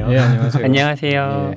[0.00, 0.10] 안녕하세요.
[0.10, 0.64] 예, 안녕하세요.
[0.64, 1.54] 안녕하세요.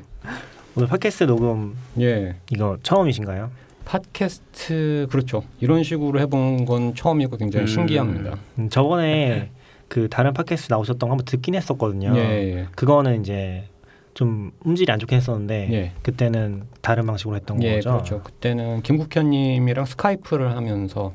[0.75, 2.35] 오늘 팟캐스트 녹음 예.
[2.51, 3.49] 이거 처음이신가요?
[3.85, 5.43] 팟캐스트 그렇죠.
[5.61, 7.67] 이런 식으로 해본 건 처음이고 굉장히 음.
[7.67, 8.37] 신기합니다.
[8.59, 9.51] 음, 저번에
[9.87, 12.13] 그 다른 팟캐스트 나오셨던 거 한번 듣긴 했었거든요.
[12.17, 12.67] 예, 예.
[12.75, 13.69] 그거는 이제
[14.13, 15.91] 좀 음질이 안 좋긴 했었는데 예.
[16.01, 17.91] 그때는 다른 방식으로 했던 예, 거죠.
[17.91, 18.21] 그렇죠.
[18.23, 21.13] 그때는 김국현님이랑 스카이프를 하면서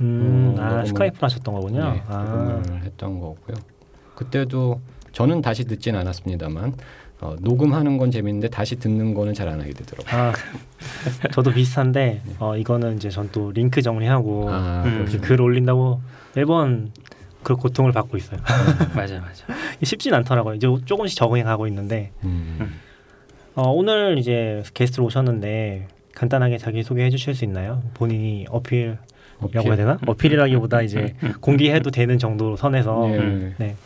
[0.00, 1.94] 음, 음, 아 녹음을- 스카이프 하셨던 거군요.
[1.96, 3.56] 예, 아, 녹음을 했던 거고요.
[4.16, 4.80] 그때도
[5.16, 6.74] 저는 다시 듣진 않았습니다만
[7.22, 10.14] 어, 녹음하는 건 재밌는데 다시 듣는 거는 잘 안 하게 되더라고요.
[10.14, 10.34] 아,
[11.32, 15.06] 저도 비슷한데 어, 이거는 이제 전 또 링크 정리하고 아, 음.
[15.22, 16.02] 글 올린다고
[16.34, 16.92] 매번
[17.42, 18.40] 그 고통을 받고 있어요.
[18.94, 19.46] 맞아 맞아.
[19.82, 20.54] 쉽진 않더라고요.
[20.56, 22.74] 이제 조금씩 적응해 가고 있는데 음.
[23.54, 27.82] 어, 오늘 이제 게스트로 오셨는데 간단하게 자기 소개해 주실 수 있나요?
[27.94, 28.98] 본인이 어필이라고
[29.40, 29.62] 어필.
[29.62, 29.98] 해야 되나?
[30.06, 33.16] 어필이라기보다 이제 공개해도 되는 정도로 선에서 예.
[33.16, 33.54] 음.
[33.56, 33.76] 네.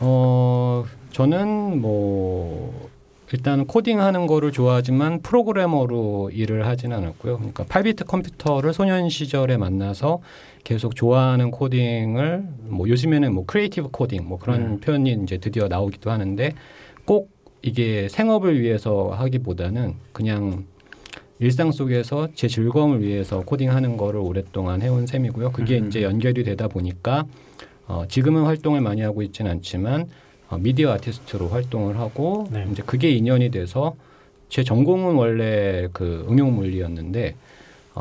[0.00, 2.90] 어 저는 뭐
[3.32, 7.36] 일단 코딩하는 거를 좋아하지만 프로그래머로 일을 하진 않았고요.
[7.36, 10.20] 그러니까 8비트 컴퓨터를 소년 시절에 만나서
[10.64, 14.80] 계속 좋아하는 코딩을 뭐 요즘에는 뭐 creative coding 뭐 그런 음.
[14.80, 16.52] 표현이 이제 드디어 나오기도 하는데
[17.04, 17.30] 꼭
[17.62, 20.64] 이게 생업을 위해서 하기보다는 그냥
[21.38, 25.52] 일상 속에서 제 즐거움을 위해서 코딩하는 거를 오랫동안 해온 셈이고요.
[25.52, 25.86] 그게 음.
[25.86, 27.24] 이제 연결이 되다 보니까
[27.90, 30.08] 어, 지금은 활동을 많이 하고 있지는 않지만
[30.48, 32.64] 어, 미디어 아티스트로 활동을 하고 네.
[32.70, 33.96] 이제 그게 인연이 돼서
[34.48, 37.34] 제 전공은 원래 그 응용 물리였는데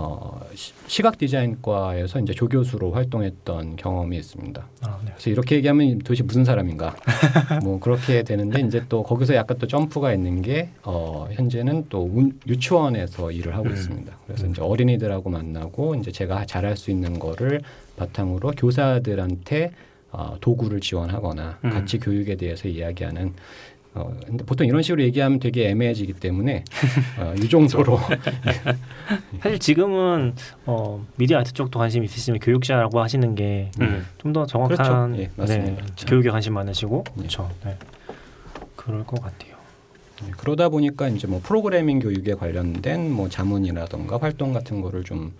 [0.01, 4.65] 어, 시, 시각 디자인과에서 이제 조교수로 활동했던 경험이 있습니다.
[4.83, 5.11] 아, 네.
[5.11, 6.95] 그래서 이렇게 얘기하면 도대체 무슨 사람인가?
[7.63, 12.39] 뭐 그렇게 되는데 이제 또 거기서 약간 또 점프가 있는 게 어, 현재는 또 운-
[12.47, 13.73] 유치원에서 일을 하고 음.
[13.73, 14.13] 있습니다.
[14.25, 14.51] 그래서 음.
[14.51, 17.59] 이제 어린이들하고 만나고 이제 제가 잘할 수 있는 거를
[17.97, 19.73] 바탕으로 교사들한테
[20.11, 21.69] 어, 도구를 지원하거나 음.
[21.71, 23.33] 같이 교육에 대해서 이야기하는
[23.99, 26.63] 어, 근데 보통 이런 식으로 얘기하면 되게 애매해지기 때문에
[27.19, 27.99] 어, 이 정도로
[29.41, 30.33] 사실 지금은
[30.65, 34.33] 어, 미디어 아트 쪽도 관심 있으시면 교육자라고 하시는 게좀 음.
[34.33, 35.21] 더 정확한 그렇죠.
[35.21, 35.85] 예, 맞습니다.
[35.85, 37.17] 네, 교육에 관심 많으시고 예.
[37.17, 37.49] 그렇죠.
[37.65, 37.75] 네.
[38.77, 39.55] 그럴 것 같아요.
[40.23, 45.33] 네, 그러다 보니까 이제 뭐 프로그래밍 교육에 관련된 뭐 자문이라던가 활동 같은 거를 좀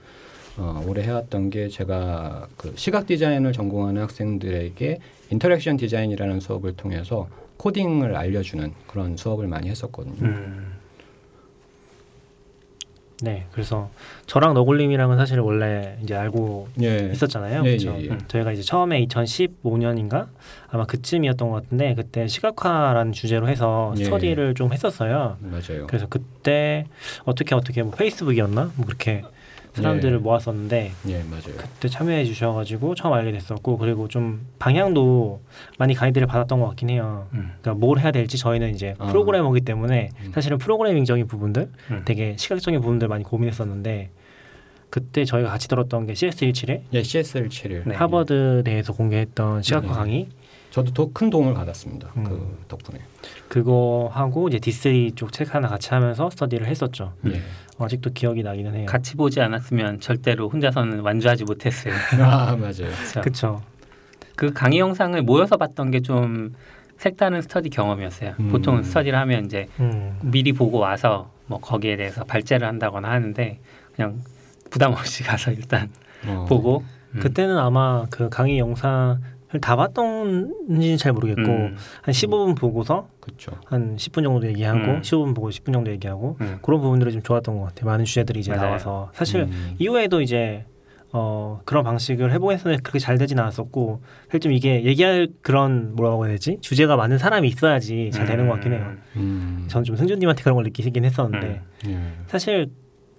[0.58, 8.16] 어, 오래 해왔던 게 제가 그 시각 디자인을 전공하는 학생들에게 interaction design이라는 수업을 통해서 코딩을
[8.16, 10.16] 알려주는 그런 수업을 많이 했었거든요.
[10.22, 10.80] 음.
[13.22, 13.90] 네, 그래서
[14.28, 17.10] 저랑 너굴님이랑은 사실 원래 이제 알고 예.
[17.12, 17.64] 있었잖아요.
[17.66, 17.98] 예, 그렇죠.
[18.00, 18.10] 예, 예.
[18.12, 20.28] 음, 저희가 이제 처음에 2015년인가
[20.70, 24.06] 아마 그쯤이었던 것 같은데 그때 시각화라는 주제로 해서 예.
[24.06, 25.36] 스터디를 좀 했었어요.
[25.42, 25.88] 맞아요.
[25.88, 26.86] 그래서 그때
[27.26, 29.24] 어떻게 어떻게 뭐 페이스북이었나 뭐 그렇게
[29.84, 30.18] 사람들을 예.
[30.18, 31.56] 모았었는데 예, 맞아요.
[31.58, 35.42] 그때 참여해 주셔가지고 처음 알게 됐었고 그리고 좀 방향도
[35.78, 37.28] 많이 가이드를 받았던 것 같긴 해요.
[37.34, 37.52] 음.
[37.62, 39.08] 그러니까 뭘 해야 될지 저희는 이제 아.
[39.08, 40.32] 프로그래머기 때문에 음.
[40.34, 42.02] 사실은 프로그래밍적인 부분들 음.
[42.06, 44.10] 되게 시각적인 부분들 많이 고민했었는데
[44.90, 47.84] 그때 저희가 같이 들었던 게 CS17의 예, CSL7일.
[47.88, 47.96] 네.
[47.96, 49.94] 하버드 대에서 공개했던 시각화 네.
[49.94, 50.28] 강의
[50.72, 52.12] 저도 더 큰 도움을 받았습니다.
[52.18, 52.24] 음.
[52.24, 53.00] 그 덕분에.
[53.48, 57.14] 그거 하고 이제 D3 쪽책 하나 같이 하면서 스터디를 했었죠.
[57.28, 57.42] 예.
[57.80, 58.86] 아직도 기억이 나기는 해요.
[58.86, 61.94] 같이 보지 않았으면 절대로 혼자서는 완주하지 못했어요.
[62.24, 62.92] 아, 맞아요.
[63.24, 63.62] 그쵸.
[64.36, 66.54] 그 강의 영상을 모여서 봤던 게 좀
[66.98, 68.34] 색다른 스터디 경험이었어요.
[68.42, 68.50] 음.
[68.50, 70.18] 보통 스터디를 하면 이제 음.
[70.22, 73.58] 미리 보고 와서 뭐 거기에 대해서 발제를 한다거나 하는데
[73.96, 74.20] 그냥
[74.70, 75.90] 부담 없이 가서 일단
[76.28, 76.46] 어.
[76.50, 76.84] 보고
[77.16, 77.20] 음.
[77.22, 79.18] 그때는 아마 그 강의 영상을
[79.62, 81.76] 다 봤던지는 잘 모르겠고 음.
[82.02, 83.52] 한 15분 보고서 그렇죠.
[83.66, 85.02] 한 10분 정도 얘기하고 음.
[85.02, 86.60] 15분 보고 10분 정도 얘기하고 음.
[86.62, 87.88] 그런 부분들이 좀 좋았던 것 같아요.
[87.88, 88.68] 많은 주제들이 이제 맞아요.
[88.68, 89.76] 나와서 사실 음.
[89.80, 90.66] 이후에도 이제
[91.12, 96.34] 어 그런 방식을 해보겠었는데 그렇게 잘 되진 않았었고 사실 좀 이게 얘기할 그런 뭐라고 해야
[96.34, 98.92] 되지 주제가 많은 사람이 있어야지 잘 되는 것 같긴 해요.
[99.16, 99.66] 음.
[99.68, 101.90] 저는 좀 승준님한테 그런 걸 느끼긴 했었는데 음.
[101.90, 102.24] 예.
[102.28, 102.70] 사실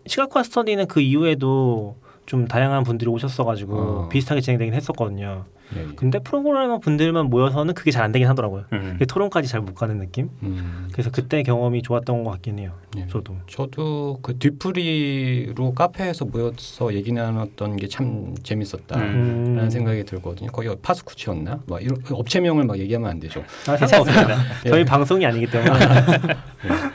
[0.07, 4.09] 시각화 스터디는 그 이후에도 좀 다양한 분들이 오셨어가지고 어.
[4.09, 5.47] 비슷하게 진행되긴 했었거든요.
[5.77, 5.87] 예, 예.
[5.97, 8.65] 근데 프로그래머 분들만 모여서는 그게 잘 안 되긴 하더라고요.
[8.73, 8.99] 음.
[9.07, 10.31] 토론까지 잘 못 가는 느낌.
[10.43, 10.89] 음.
[10.93, 12.73] 그래서 그때 경험이 좋았던 것 같긴 해요.
[12.97, 13.07] 예.
[13.09, 13.37] 저도.
[13.47, 19.71] 저도 그 뒤풀이로 카페에서 모여서 얘기 나눴던 게 참 재밌었다라는 음.
[19.71, 20.51] 생각이 들거든요.
[20.51, 21.61] 거기 파스쿠치였나?
[21.67, 23.41] 막 이런 업체명을 막 얘기하면 안 되죠.
[23.69, 24.37] 아, 상관없습니다.
[24.67, 24.71] 예.
[24.71, 25.71] 저희 방송이 아니기 때문에.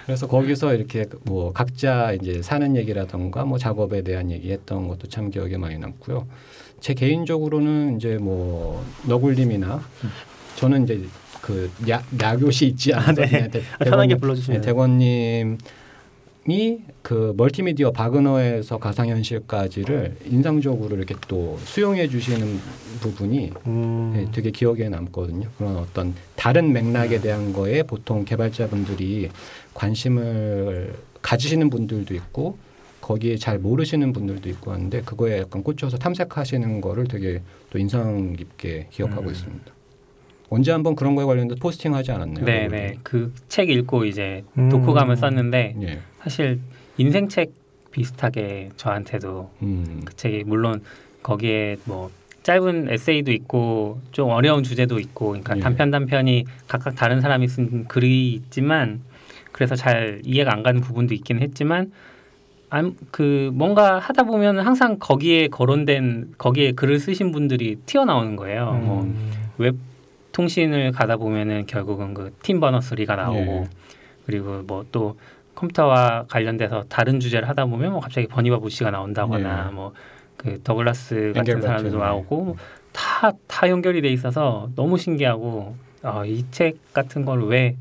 [0.06, 5.58] 그래서 거기서 이렇게 뭐 각자 이제 사는 얘기라던가 뭐 작업에 대한 얘기했던 것도 참 기억에
[5.58, 6.28] 많이 남고요.
[6.86, 9.82] 제 개인적으로는 이제 뭐 너굴님이나
[10.56, 11.02] 저는 이제
[11.42, 13.26] 그 야, 야교시 있지 않아요.
[13.26, 13.50] 네.
[13.80, 15.58] 편하게 불러주시면 네, 대권님
[17.02, 22.60] 그 멀티미디어 바그너에서 가상현실까지를 인상적으로 이렇게 또 수용해 주시는
[23.00, 24.12] 부분이 음.
[24.16, 25.50] 네, 되게 기억에 남거든요.
[25.58, 29.32] 그런 어떤 다른 맥락에 대한 거에 보통 개발자분들이
[29.74, 30.94] 관심을
[31.24, 32.60] 가지시는 분들도 있고
[33.06, 38.88] 거기에 잘 모르시는 분들도 있고 하는데 그거에 약간 꽂혀서 탐색하시는 거를 되게 또 인상 깊게
[38.90, 39.30] 기억하고 음.
[39.30, 39.66] 있습니다.
[40.50, 42.46] 언제 한번 그런 거에 관련해서 포스팅하지 않았나요?
[42.46, 42.96] 네, 네.
[43.04, 44.70] 그 책 읽고 이제 음.
[44.70, 46.00] 독후감을 썼는데 예.
[46.20, 46.60] 사실
[46.98, 47.54] 인생 책
[47.92, 50.02] 비슷하게 저한테도 음.
[50.04, 50.82] 그 책이 물론
[51.22, 52.10] 거기에 뭐
[52.42, 55.60] 짧은 에세이도 있고 좀 어려운 주제도 있고 그러니까 예.
[55.62, 59.02] 단편 단편이 각각 다른 사람이 쓴 글이 있지만
[59.52, 61.92] 그래서 잘 이해가 안 가는 부분도 있긴 했지만 안,
[63.12, 68.72] 그 뭔가 하다 보면 항상 거기에 거론된 거기에 글을 쓰신 분들이 튀어나오는 거예요.
[68.74, 69.32] 뭐 음.
[69.58, 69.76] 웹
[70.32, 73.70] 통신을 가다 보면은 결국은 그 팀 버너스 리가 나오고 예.
[74.26, 75.18] 그리고 뭐 또
[75.56, 79.74] 컴퓨터와 관련돼서 다른 주제를 하다 보면 뭐 갑자기 버니바 부시가 나온다거나 예.
[79.74, 82.58] 뭐그 더글라스 같은 사람도 나오고
[82.92, 87.78] 다다 연결이 돼 있어서 너무 신기하고 아, 이 책 같은 걸왜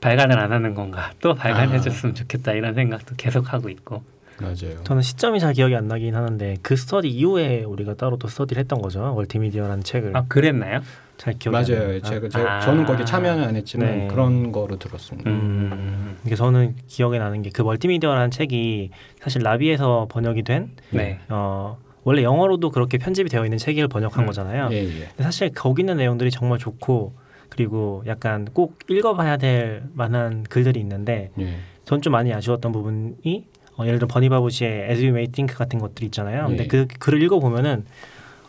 [0.00, 4.02] 발간을 안 하는 건가 또 발간해줬으면 좋겠다 이런 생각도 계속 하고 있고
[4.40, 4.82] 맞아요.
[4.84, 8.80] 저는 시점이 잘 기억이 안 나긴 하는데 그 스터디 이후에 우리가 따로 또 스터디를 했던
[8.80, 9.00] 거죠.
[9.14, 10.80] 멀티미디어라는 책을 아 그랬나요?
[11.16, 11.88] 잘 기억이 안 맞아요.
[11.88, 12.00] 나요.
[12.00, 12.60] 제가, 제가 아.
[12.60, 14.06] 저는 거기 참여는 안 했지만 네.
[14.08, 15.28] 그런 거로 들었습니다.
[15.28, 18.90] 음, 이게 저는 기억에 나는 게그 멀티미디어라는 책이
[19.20, 21.18] 사실 나비에서 번역이 된 네.
[21.28, 24.26] 어, 원래 영어로도 그렇게 편집이 되어 있는 책을 번역한 음.
[24.26, 24.68] 거잖아요.
[24.70, 25.08] 예, 예.
[25.08, 27.12] 근데 사실 거기 있는 내용들이 정말 좋고
[27.48, 31.56] 그리고 약간 꼭 읽어봐야 될 만한 글들이 있는데 예.
[31.84, 33.46] 전좀 많이 아쉬웠던 부분이
[33.76, 36.46] 어, 예를 들어 버니바부시의 As You May Think 같은 것들이 있잖아요.
[36.46, 36.66] 근데 예.
[36.66, 37.84] 그 글을 읽어보면은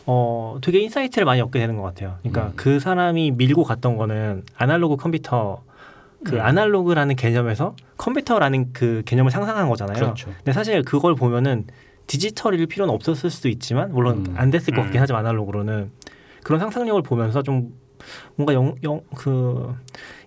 [0.06, 2.16] 어, 되게 insight를 많이 얻게 되는 것 같아요.
[2.20, 2.52] 그러니까 음.
[2.56, 5.62] 그 사람이 밀고 갔던 거는 아날로그 컴퓨터
[6.24, 6.40] 그 음.
[6.40, 9.98] 아날로그라는 개념에서 컴퓨터라는 그 개념을 상상한 거잖아요.
[9.98, 10.30] 그렇죠.
[10.38, 11.66] 근데 사실 그걸 보면은
[12.06, 14.34] 디지털일 필요는 없었을 수도 있지만 물론 음.
[14.36, 15.02] 안 됐을 것 같긴 음.
[15.02, 15.90] 하지만 아날로그로는
[16.42, 17.72] 그런 상상력을 보면서 좀
[18.36, 19.74] 뭔가 영, 영, 그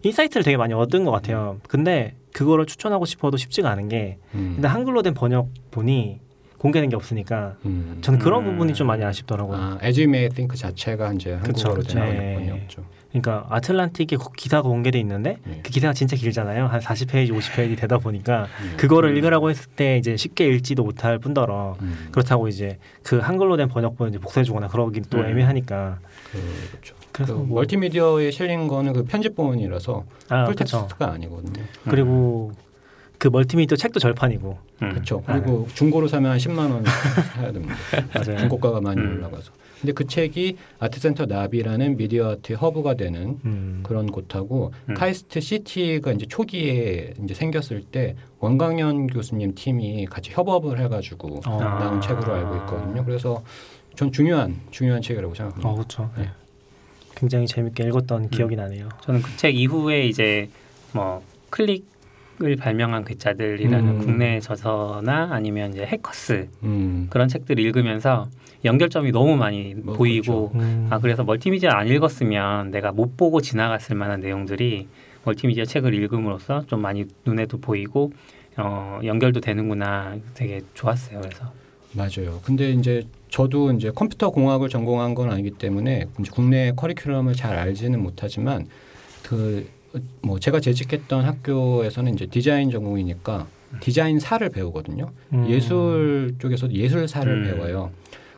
[0.03, 1.57] insight를 되게 많이 얻은 것 같아요.
[1.67, 4.53] 근데 그거를 추천하고 싶어도 쉽지가 않은 게 음.
[4.57, 6.19] 일단 한글로 된 번역본이
[6.57, 7.97] 공개된 게 없으니까 음.
[8.01, 8.51] 저는 그런 음.
[8.53, 9.57] 부분이 좀 많이 아쉽더라고요.
[9.57, 11.99] 아, May Think 자체가 이제 그쵸, 한국어로 그쵸.
[11.99, 12.33] 된 네.
[12.35, 12.85] 번역이었죠.
[13.09, 15.59] 그러니까 아틀란틱에 거- 기사가 공개돼 있는데 예.
[15.61, 16.65] 그 기사가 진짜 길잖아요.
[16.65, 18.75] 한 40페이지, 50페이지 되다 보니까 예.
[18.77, 19.17] 그거를 음.
[19.17, 22.07] 읽으라고 했을 때 이제 쉽게 읽지도 못할 뿐더러 음.
[22.11, 25.25] 그렇다고 이제 그 한글로 된 번역본을 이제 복사해 주거나 그러긴 또 음.
[25.25, 25.99] 애매하니까
[26.71, 26.95] 그렇죠.
[27.13, 30.45] 그래서 그 뭐- 멀티미디어에 실린 거는 그 편집본이라서 아.
[30.45, 31.63] full text가 아니거든요.
[31.89, 32.51] 그리고
[33.17, 34.89] 그 멀티미디어 책도 절판이고 음.
[34.89, 35.21] 그렇죠.
[35.25, 36.83] 그리고 중고로 사면 한 10만 원
[37.33, 37.75] 사야 됩니다.
[38.13, 38.39] 맞아요.
[38.39, 39.17] 중고가가 많이 음.
[39.17, 39.51] 올라가서.
[39.79, 43.81] 근데 그 책이 아트센터 나비라는 미디어 아트 허브가 되는 음.
[43.83, 44.93] 그런 곳하고 음.
[44.95, 51.61] 카이스트 CT가 이제 초기에 이제 생겼을 때 원광연 교수님 팀이 같이 협업을 해가지고 어.
[51.61, 51.79] 아.
[51.79, 53.05] 나온 책으로 알고 있거든요.
[53.05, 53.43] 그래서
[53.95, 55.69] 전 중요한 중요한 책이라고 생각합니다.
[55.69, 56.09] 어, 그렇죠.
[56.17, 56.29] 네.
[57.15, 58.89] 굉장히 재밌게 읽었던 기억이 나네요.
[59.01, 60.49] 저는 그 책 이후에 이제
[60.93, 63.99] 뭐 클릭을 발명한 괴짜들이라는 음.
[63.99, 68.27] 국내 저서나 아니면 이제 해커스 음, 그런 책들 읽으면서
[68.65, 70.87] 연결점이 너무 많이 뭐 보이고 음.
[70.89, 74.87] 아 그래서 멀티미디어 안 읽었으면 내가 못 보고 지나갔을 만한 내용들이
[75.25, 78.11] 멀티미디어 책을 읽음으로써 좀 많이 눈에도 보이고
[78.57, 81.21] 어, 연결도 되는구나 되게 좋았어요.
[81.21, 81.51] 그래서
[81.95, 82.39] 맞아요.
[82.43, 88.67] 근데 이제 저도 이제 컴퓨터 공학을 전공한 건 아니기 때문에 국내 커리큘럼을 잘 알지는 못하지만
[89.23, 89.65] 그
[90.21, 93.47] 뭐 제가 재직했던 학교에서는 이제 디자인 전공이니까
[93.79, 95.11] 디자인사를 배우거든요.
[95.33, 95.47] 음.
[95.49, 97.43] 예술 쪽에서 예술사를 음.
[97.43, 97.91] 배워요.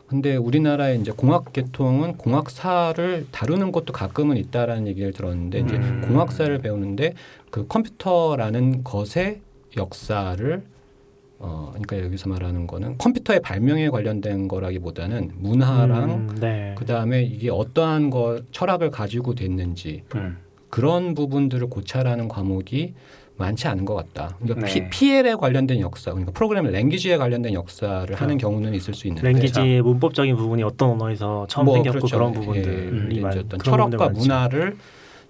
[0.06, 6.04] 근데 우리나라의 이제 공학 계통은 공학사를 다루는 것도 가끔은 있다라는 얘기를 들었는데 이제 음.
[6.06, 7.14] 공학사를 배우는데
[7.50, 9.40] 그 컴퓨터라는 것의
[9.76, 10.62] 역사를
[11.38, 16.74] 어 그러니까 여기서 말하는 거는 컴퓨터의 발명에 관련된 거라기보다는 문화랑 음, 네.
[16.78, 20.38] 그 다음에 이게 어떠한 거 철학을 가지고 됐는지 음.
[20.70, 22.94] 그런 부분들을 고찰하는 과목이
[23.38, 24.34] 많지 않은 것 같다.
[24.40, 24.88] 그러니까 네.
[24.88, 29.82] P, PL에 관련된 역사, 그러니까 프로그램 랭귀지에 관련된 역사를 하는 경우는 있을 수 있는데 랭귀지의
[29.82, 32.16] 문법적인 부분이 어떤 언어에서 처음 뭐 생겼고 그렇죠.
[32.16, 34.76] 그런 예, 부분들이 이제 많- 어떤 철학과 부분들 많죠.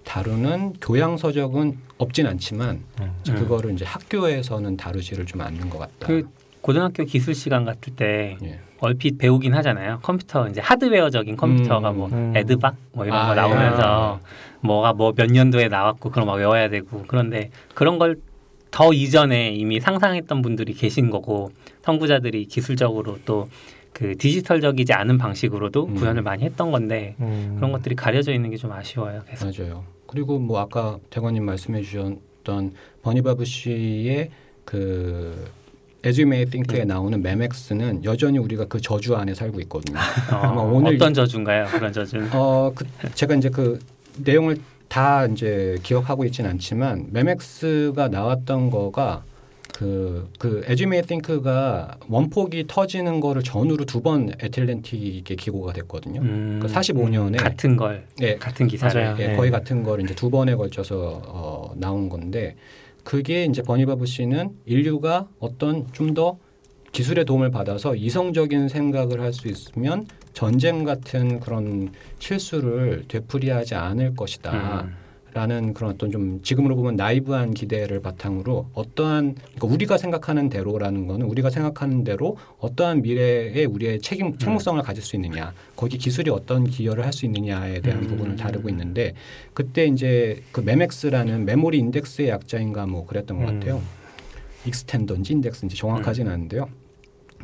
[0.07, 3.11] 다루는 교양 서적은 없진 않지만 음.
[3.27, 3.35] 음.
[3.35, 6.07] 그거를 이제 학교에서는 다루지를 좀 않는 것 같다.
[6.07, 6.27] 그
[6.61, 8.59] 고등학교 기술 시간 같을 때 예.
[8.79, 9.99] 얼핏 배우긴 하잖아요.
[10.01, 11.97] 컴퓨터 이제 하드웨어적인 컴퓨터가 음.
[11.97, 12.33] 뭐 음.
[12.35, 13.35] 에드박 뭐 이런 아, 거 예.
[13.35, 14.19] 나오면서
[14.61, 18.15] 뭐가 뭐 몇 년도에 나왔고 그런 거막 외워야 되고 그런데 그런 걸
[18.69, 21.51] 더 이전에 이미 상상했던 분들이 계신 거고
[21.83, 23.47] 선구자들이 기술적으로 또
[23.93, 25.95] 그 디지털적이지 않은 방식으로도 음.
[25.95, 27.53] 구현을 많이 했던 건데 음.
[27.55, 29.23] 그런 것들이 가려져 있는 게 좀 아쉬워요.
[29.27, 29.49] 계속.
[29.57, 29.83] 맞아요.
[30.07, 32.73] 그리고 뭐 아까 대관님 말씀해 주셨던
[33.03, 34.31] 버니바브 씨의
[34.65, 35.49] 그
[36.05, 39.99] As You May Think에 나오는 매맥스는 여전히 우리가 그 저주 안에 살고 있거든요.
[40.31, 41.67] 어, 아마 오늘 어떤 저주인가요?
[41.67, 42.29] 그런 저주는.
[42.33, 43.79] 어, 그 제가 이제 그
[44.23, 49.23] 내용을 다 이제 기억하고 있진 않지만 매맥스가 나왔던 거가
[49.77, 56.21] 그, 그 May Think가 원폭이 터지는 거를 전후로 두 번 애틀랜틱에 기고가 됐거든요.
[56.21, 59.15] 음, 그 45년에 같은 걸 예, 같은 기사를.
[59.19, 59.35] 예, 네.
[59.35, 62.55] 거의 같은 걸 이제 두 번에 걸쳐서 어, 나온 건데
[63.03, 66.37] 그게 이제 버니바브 씨는 인류가 어떤 좀 더
[66.93, 74.81] 기술의 도움을 받아서 이성적인 생각을 할 수 있으면 전쟁 같은 그런 실수를 되풀이하지 않을 것이다.
[74.85, 75.06] 음.
[75.37, 81.27] 라는 그런 어떤 좀 지금으로 보면 나이브한 기대를 바탕으로 어떠한 그러니까 우리가 생각하는 대로라는 거는
[81.27, 87.05] 우리가 생각하는 대로 어떠한 미래에 우리의 책임 책무성을 가질 수 있느냐 거기 기술이 어떤 기여를
[87.05, 88.07] 할 수 있느냐에 대한 음.
[88.07, 89.13] 부분을 다루고 있는데
[89.53, 93.59] 그때 이제 그 Memex라는 memory index의 약자인가 뭐 그랬던 것 음.
[93.59, 93.81] 같아요
[94.65, 96.67] extended인지 index인지 정확하지는 않은데요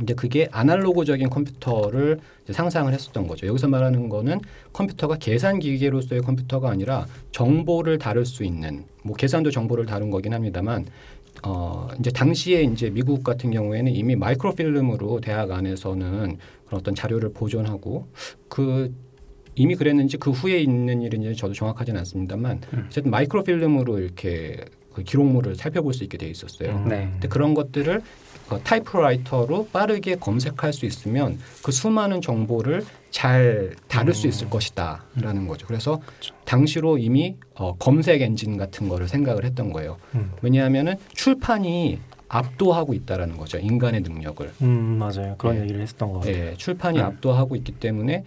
[0.01, 2.19] 이제 그게 아날로그적인 컴퓨터를
[2.49, 3.47] 상상을 했었던 거죠.
[3.47, 4.39] 여기서 말하는 거는
[4.73, 10.85] 컴퓨터가 계산 기계로서의 컴퓨터가 아니라 정보를 다룰 수 있는 뭐 계산도 정보를 다룬 거긴 합니다만
[11.45, 18.07] 어 이제 당시에 이제 미국 같은 경우에는 이미 마이크로필름으로 대학 안에서는 그런 어떤 자료를 보존하고
[18.47, 18.93] 그
[19.55, 22.83] 이미 그랬는지 그 후에 있는 일인지 저도 정확하지는 않습니다만 음.
[22.87, 24.57] 어쨌든 마이크로필름으로 이렇게
[24.93, 26.69] 그 기록물을 살펴볼 수 있게 돼 있었어요.
[26.69, 26.87] 음.
[26.87, 27.09] 네.
[27.13, 28.01] 근데 그런 것들을
[28.53, 35.67] 어, 타이프라이터로 빠르게 검색할 수 있으면 그 수많은 정보를 잘 다룰 수 있을 것이다라는 거죠.
[35.67, 36.01] 그래서
[36.45, 39.97] 당시로 이미 어, 검색 엔진 같은 거를 생각을 했던 거예요.
[40.15, 40.31] 음.
[40.41, 43.59] 왜냐하면은 출판이 압도하고 있다라는 거죠.
[43.59, 44.51] 인간의 능력을.
[44.63, 45.35] 음 맞아요.
[45.37, 45.61] 그런 예.
[45.61, 46.35] 얘기를 했었던 것 같아요.
[46.35, 47.05] 예, 출판이 음.
[47.05, 48.23] 압도하고 있기 때문에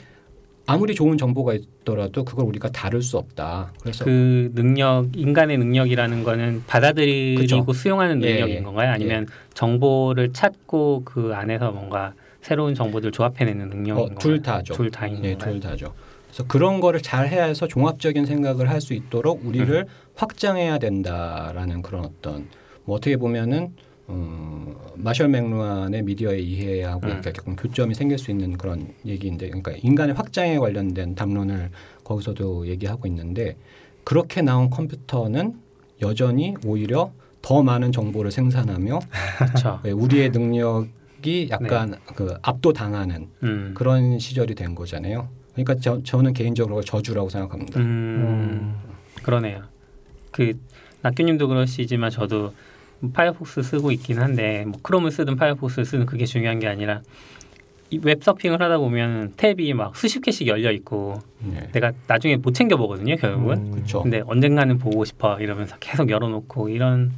[0.66, 3.72] 아무리 좋은 정보가 있더라도 그걸 우리가 다룰 수 없다.
[3.80, 7.66] 그래서 그 능력 인간의 능력이라는 거는 받아들이고 그죠.
[7.72, 8.62] 수용하는 예, 능력인 예.
[8.62, 8.90] 건가요?
[8.90, 14.18] 아니면 정보를 찾고 그 안에서 뭔가 새로운 정보들 조합해내는 능력인 어, 건가요?
[14.18, 14.74] 둘 다죠.
[14.74, 15.52] 둘 다인 예, 건가요?
[15.52, 15.94] 둘 다죠.
[16.26, 19.84] 그래서 그런 거를 잘 해야 해서 종합적인 생각을 할 수 있도록 우리를 음.
[20.16, 22.48] 확장해야 된다라는 그런 어떤
[22.84, 23.74] 뭐 어떻게 보면은
[24.08, 27.10] 음, 마셜 맥루안의 미디어의 이해하고 음.
[27.10, 31.70] 이렇게 조금 교점이 생길 수 있는 그런 얘기인데, 그러니까 인간의 확장에 관련된 담론을
[32.04, 33.56] 거기서도 얘기하고 있는데
[34.04, 35.54] 그렇게 나온 컴퓨터는
[36.02, 37.10] 여전히 오히려
[37.42, 39.00] 더 많은 정보를 생산하며
[39.94, 43.72] 우리의 능력이 약간 그 압도당하는 음.
[43.74, 45.28] 그런 시절이 된 거잖아요.
[45.52, 47.80] 그러니까 저, 저는 개인적으로 저주라고 생각합니다.
[47.80, 48.74] 음, 음.
[49.22, 49.62] 그러네요.
[50.30, 50.52] 그
[51.02, 52.52] 낙규님도 그러시지만 저도
[53.12, 57.02] 파이어폭스 쓰고 있긴 한데 뭐 크롬을 쓰든 파이어폭스를 쓰든 그게 중요한 게 아니라
[57.90, 61.68] 이 웹서핑을 하다 보면 탭이 막 수십 개씩 열려 있고 네.
[61.72, 63.56] 내가 나중에 못 챙겨 보거든요 결국은.
[63.74, 63.86] 음.
[64.02, 67.12] 근데 언젠가는 보고 싶어 이러면서 계속 열어놓고 이런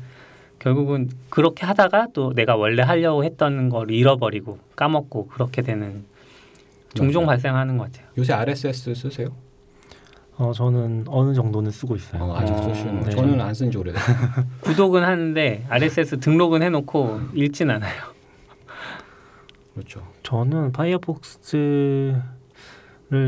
[0.59, 6.05] 결국은 그렇게 하다가 또 내가 원래 하려고 했던 걸 잃어버리고 까먹고 그렇게 되는
[6.95, 7.37] 종종 맞아요.
[7.37, 8.09] 발생하는 것 같아요.
[8.19, 9.29] 요새 RSS 쓰세요?
[10.39, 12.23] 어 저는 어느 정도는 쓰고 있어요.
[12.23, 13.11] 어, 아직 어, 쓰시는 네.
[13.11, 14.17] 저는 안 쓴 지 오래됐어요.
[14.63, 18.03] 구독은 하는데 RSS 등록은 해놓고 읽진 않아요.
[19.75, 20.03] 그렇죠.
[20.23, 22.23] 저는 파이어폭스를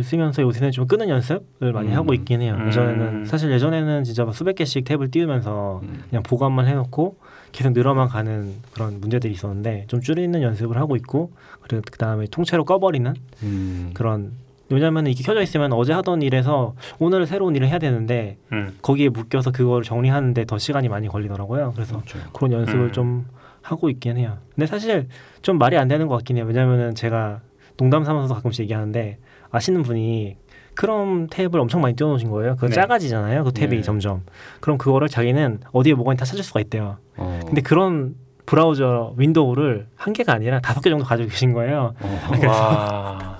[0.04, 1.96] 쓰면서 요새는 좀 끄는 연습을 많이 음.
[1.96, 2.54] 하고 있긴 해요.
[2.58, 2.68] 음.
[2.68, 6.02] 예전에는 사실 예전에는 진짜 막 수백 개씩 탭을 띄우면서 음.
[6.10, 7.16] 그냥 보관만 해놓고
[7.52, 12.64] 계속 늘어만 가는 그런 문제들이 있었는데 좀 줄이는 연습을 하고 있고 그리고 그 다음에 통째로
[12.64, 13.90] 꺼버리는 음.
[13.94, 14.32] 그런
[14.70, 18.76] 왜냐하면 이게 켜져 있으면 어제 하던 일에서 오늘 새로운 일을 해야 되는데 음.
[18.82, 21.72] 거기에 묶여서 그걸 정리하는데 더 시간이 많이 걸리더라고요.
[21.74, 22.18] 그래서 그렇죠.
[22.32, 22.92] 그런 연습을 음.
[22.92, 23.26] 좀
[23.62, 24.38] 하고 있긴 해요.
[24.54, 25.08] 근데 사실
[25.42, 26.44] 좀 말이 안 되는 것 같긴 해요.
[26.46, 27.40] 왜냐면은 제가
[27.76, 29.18] 농담 삼아서 가끔씩 얘기하는데
[29.50, 30.36] 아시는 분이
[30.74, 32.54] 크롬 탭을 엄청 많이 띄워놓으신 거예요.
[32.54, 32.74] 그거 네.
[32.74, 33.44] 작아지잖아요.
[33.44, 33.82] 그 탭이 네.
[33.82, 34.22] 점점.
[34.60, 36.98] 그럼 그거를 자기는 어디에 뭐가 있다 찾을 수가 있대요.
[37.16, 37.40] 어.
[37.44, 38.14] 근데 그런
[38.46, 41.94] 브라우저 윈도우를 한 개가 아니라 다섯 개 정도 가지고 계신 거예요.
[42.00, 42.20] 어.
[42.48, 43.39] 와.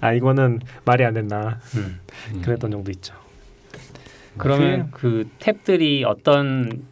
[0.00, 1.58] 아 이거는 말이 안 된다.
[1.76, 2.00] 음.
[2.34, 2.42] 음.
[2.42, 3.14] 그랬던 적도 있죠.
[4.36, 6.82] 그러면 그 탭들이 어떤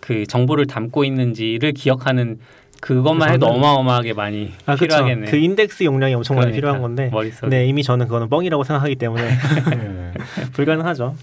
[0.00, 2.38] 그 정보를 담고 있는지를 기억하는
[2.80, 4.74] 그것만 해도 어마어마하게 많이 아.
[4.74, 5.30] 필요하겠네요.
[5.30, 7.10] 그 인덱스 용량이 엄청 많이 그러니까, 필요한 건데.
[7.12, 7.48] 머릿속에.
[7.48, 9.22] 네 이미 저는 그거는 뻥이라고 생각하기 때문에
[9.76, 10.12] 네.
[10.54, 11.14] 불가능하죠.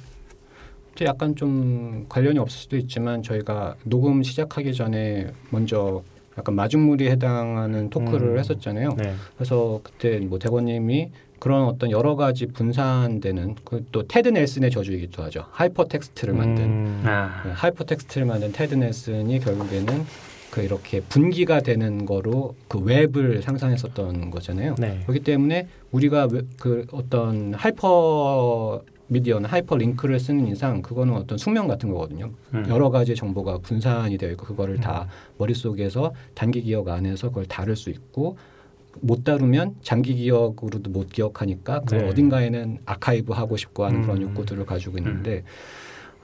[0.95, 6.03] 또 약간 좀 관련이 없을 수도 있지만 저희가 녹음 시작하기 전에 먼저
[6.37, 8.39] 약간 마중물에 해당하는 토크를 음.
[8.39, 8.89] 했었잖아요.
[8.97, 9.13] 네.
[9.35, 15.45] 그래서 그때 뭐 대건님이 그런 어떤 여러 가지 분산되는 그또 테드 넬슨의 저주이기도 하죠.
[15.51, 20.03] 하이퍼 텍스트를 만든 음, 아, 네, 하이퍼 텍스트를 만든 테드 넬슨이 결국에는
[20.49, 24.75] 그 이렇게 분기가 되는 거로 그 웹을 상상했었던 거잖아요.
[24.79, 25.01] 네.
[25.03, 31.67] 그렇기 때문에 우리가 웹- 그 어떤 하이퍼 미디어나 하이퍼 링크를 쓰는 이상 그거는 어떤 숙명
[31.67, 32.31] 같은 거거든요.
[32.53, 32.65] 음.
[32.67, 34.79] 여러 가지 정보가 분산이 되어 있고 그거를 음.
[34.79, 38.37] 다 머릿속에서 단기 기억 안에서 그걸 다룰 수 있고
[39.01, 42.09] 못 다루면 장기 기억으로도 못 기억하니까 그걸 네.
[42.09, 44.21] 어딘가에는 아카이브 하고 싶고 하는 그런 음.
[44.23, 45.43] 욕구들을 가지고 있는데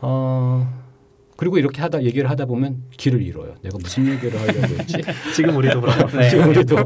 [0.01, 0.83] 어
[1.37, 3.55] 그리고 이렇게 하다 얘기를 하다 보면 길을 잃어요.
[3.61, 4.97] 내가 무슨 얘기를 하려고 했지?
[5.35, 6.17] 지금 우리도 그렇고.
[6.17, 6.29] 네.
[6.29, 6.85] 지금 우리도 어,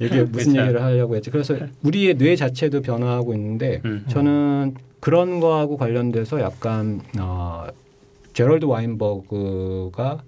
[0.00, 0.62] 얘기 무슨 그쵸.
[0.62, 1.30] 얘기를 하려고 했지.
[1.30, 4.04] 그래서 우리의 뇌 자체도 변화하고 있는데 음.
[4.08, 7.66] 저는 그런 거하고 관련돼서 약간 어,
[8.32, 10.22] 제럴드 와인버그가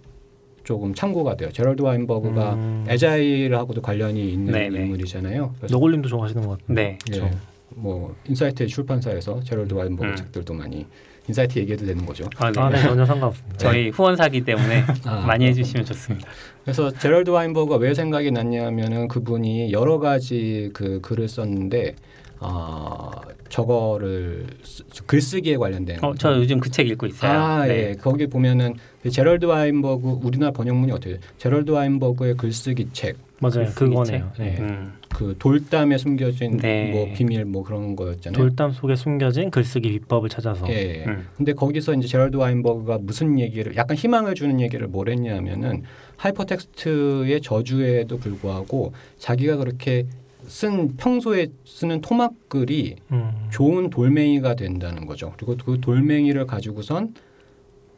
[0.65, 1.51] 조금 참고가 돼요.
[1.53, 2.85] 제럴드 와인버그가 음.
[2.89, 4.81] agile하고도 관련이 있는 네네.
[4.85, 5.55] 인물이잖아요.
[5.59, 6.75] 그래서 너굴님도 좋아하시는 것 같아요.
[6.75, 6.99] 네.
[7.13, 7.31] 예,
[7.71, 10.17] 뭐 인사이트 출판사에서 제럴드 와인버그 음.
[10.17, 10.87] 책들도 많이
[11.29, 12.29] 인사이트 얘기해도 되는 거죠.
[12.37, 12.61] 아, 네.
[12.61, 13.59] 아, 네, 전혀 상관없습니다.
[13.59, 16.29] 저희 후원사기 때문에 아, 많이 해주시면 좋습니다.
[16.65, 21.95] 그래서 제럴드 와인버그가 왜 생각이 났냐면은 그분이 여러 가지 그 글을 썼는데
[22.43, 23.11] 어,
[23.49, 27.31] 저거를 쓰- 글쓰기에 관련된 어, 저 요즘 그 책 읽고 있어요.
[27.31, 27.91] 아, 네.
[27.91, 27.95] 예.
[27.95, 31.21] 거기 보면은 그 제럴드 와인버그 우리나라 번역문이 어떻게 돼요?
[31.39, 33.65] 제럴드 와인버그의 글쓰기 책, 맞아요.
[33.67, 34.31] 글쓰기 그거네요.
[34.37, 34.45] 책.
[34.45, 34.57] 네.
[34.61, 34.93] 음.
[35.11, 36.91] 그 돌담에 숨겨진 네.
[36.91, 38.39] 뭐 비밀 뭐 그런 거였잖아요.
[38.39, 40.67] 돌담 속에 숨겨진 글쓰기 비법을 찾아서.
[40.71, 41.05] 예.
[41.07, 41.27] 음.
[41.37, 45.83] 근데 거기서 이제 제럴드 와인버그가 무슨 얘기를 약간 희망을 주는 얘기를 뭘 했냐면은
[46.17, 50.07] 하이퍼텍스트의 저주에도 불구하고 자기가 그렇게
[50.47, 53.49] 쓴 평소에 쓰는 토막글이 음.
[53.51, 55.33] 좋은 돌멩이가 된다는 거죠.
[55.37, 57.15] 그리고 그 돌멩이를 가지고선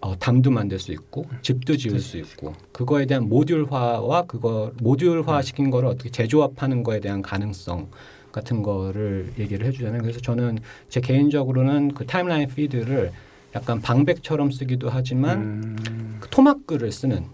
[0.01, 5.71] 어, 담도 만들 수 있고 집도 지을 수 있고 그거에 대한 모듈화와 그거 모듈화 시킨
[5.71, 7.89] 거를 어떻게 재조합하는 거에 대한 가능성
[8.31, 10.03] 같은 거를 얘기를 해주잖아요.
[10.03, 10.59] 그래서 저는
[10.91, 13.13] 제 개인적으로는 그 타임라인 피드를
[13.55, 16.17] 약간 방백처럼 쓰기도 하지만 음.
[16.21, 17.25] 그 토막글을 쓰는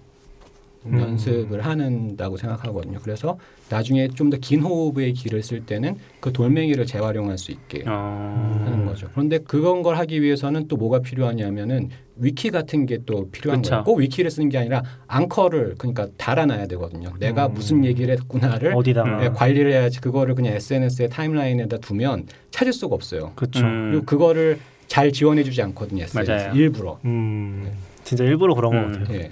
[0.86, 0.98] 음.
[0.98, 2.98] 연습을 한다고 생각하거든요.
[3.02, 8.62] 그래서 나중에 좀 더 긴 호흡의 길을 쓸 때는 그 돌멩이를 재활용할 수 있게 어.
[8.64, 9.08] 하는 거죠.
[9.12, 13.70] 그런데 그런 걸 하기 위해서는 또 뭐가 필요하냐면은 위키 같은 게 또 필요한 그쵸.
[13.70, 13.84] 거예요.
[13.84, 17.12] 꼭 위키를 쓰는 게 아니라 앙커를 그러니까 달아놔야 되거든요.
[17.18, 17.54] 내가 음.
[17.54, 19.24] 무슨 얘기를 했구나를 어디다가.
[19.24, 23.32] 예, 관리를 해야지 그거를 그냥 SNS에 타임라인에다 두면 찾을 수가 없어요.
[23.36, 23.60] 그렇죠.
[23.64, 23.88] 음.
[23.90, 26.04] 그리고 그거를 잘 지원해주지 않거든요.
[26.04, 26.54] SNS 맞아요.
[26.54, 26.98] 일부러.
[27.04, 27.70] 음.
[28.04, 28.92] 진짜 일부러 그런 음.
[28.92, 29.18] 것 같아요.
[29.18, 29.30] 예.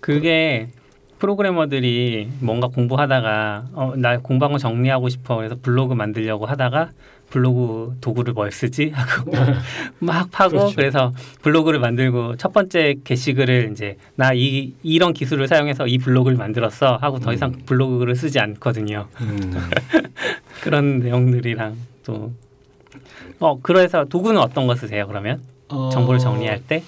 [0.00, 0.68] 그게
[1.18, 6.90] 프로그래머들이 뭔가 공부하다가 어, 나 공부한 거 정리하고 싶어 그래서 블로그 만들려고 하다가
[7.30, 9.32] 블로그 도구를 뭘 쓰지 하고
[9.98, 10.76] 막 파고 그렇죠.
[10.76, 16.96] 그래서 블로그를 만들고 첫 번째 게시글을 이제 나 이 이런 기술을 사용해서 이 블로그를 만들었어
[16.96, 17.62] 하고 더 이상 음.
[17.66, 19.08] 블로그를 쓰지 않거든요.
[19.20, 19.52] 음.
[20.62, 22.32] 그런 내용들이랑 또
[23.40, 25.42] 어, 그래서 도구는 어떤 거 쓰세요, 그러면?
[25.68, 26.82] 어, 정보를 정리할 때?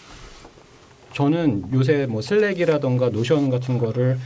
[1.13, 4.17] 저는 요새 뭐 슬랙이라던가 노션 같은 거를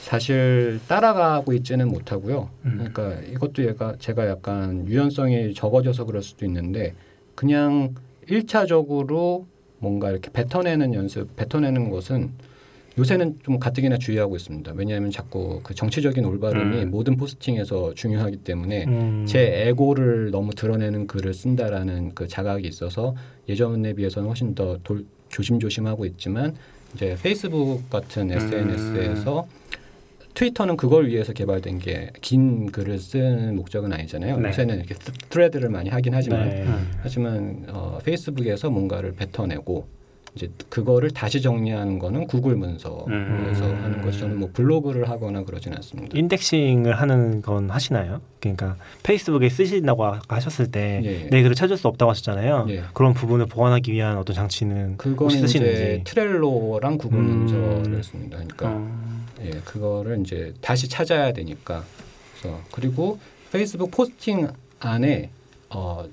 [0.00, 2.48] 사실 따라가고 있지는 못하고요.
[2.64, 2.72] 음.
[2.78, 6.94] 그러니까 이것도 얘가 제가 약간 유연성이 적어져서 그럴 수도 있는데
[7.34, 7.94] 그냥
[8.26, 9.46] 일차적으로
[9.78, 12.32] 뭔가 이렇게 뱉어내는 연습, 뱉어내는 것은
[12.98, 14.72] 요새는 좀 가뜩이나 주의하고 있습니다.
[14.74, 16.90] 왜냐하면 자꾸 그 정치적인 올바름이 음.
[16.90, 19.24] 모든 포스팅에서 중요하기 때문에 음.
[19.26, 23.14] 제 에고를 너무 드러내는 글을 쓴다라는 그 자각이 있어서
[23.48, 26.54] 예전에 비해서는 훨씬 더 돌, 조심조심하고 있지만
[26.94, 29.46] 이제 페이스북 같은 SNS에서
[30.34, 34.38] 트위터는 그걸 위해서 개발된 게 긴 글을 쓰는 목적은 아니잖아요.
[34.38, 34.48] 네.
[34.48, 36.62] 요새는 이렇게 트- 트레드를 많이 하긴 하지만 네.
[36.64, 36.90] 음.
[37.02, 39.86] 하지만 어, 페이스북에서 뭔가를 뱉어내고
[40.38, 43.50] 이제 그거를 다시 정리하는 거는 구글 문서에서 음.
[43.82, 44.20] 하는 거죠.
[44.20, 46.16] 저는 뭐 블로그를 하거나 그러진 않습니다.
[46.16, 48.20] 인덱싱을 하는 건 하시나요?
[48.40, 51.28] 그러니까 페이스북에 쓰신다고 아- 하셨을 때 예, 예.
[51.28, 52.66] 내 글을 찾을 수 없다고 하셨잖아요.
[52.68, 52.82] 예.
[52.94, 54.96] 그런 부분을 보완하기 위한 어떤 장치는
[55.28, 56.02] 이제 쓰시는지.
[56.04, 57.24] Trello랑 구글 음.
[57.24, 58.36] 문서를 씁니다.
[58.38, 59.24] 그러니까 어.
[59.44, 61.82] 예, 그거를 이제 다시 찾아야 되니까.
[62.38, 63.18] 그래서 그리고
[63.50, 64.48] 페이스북 포스팅
[64.78, 65.30] 안에
[65.70, 66.04] 어,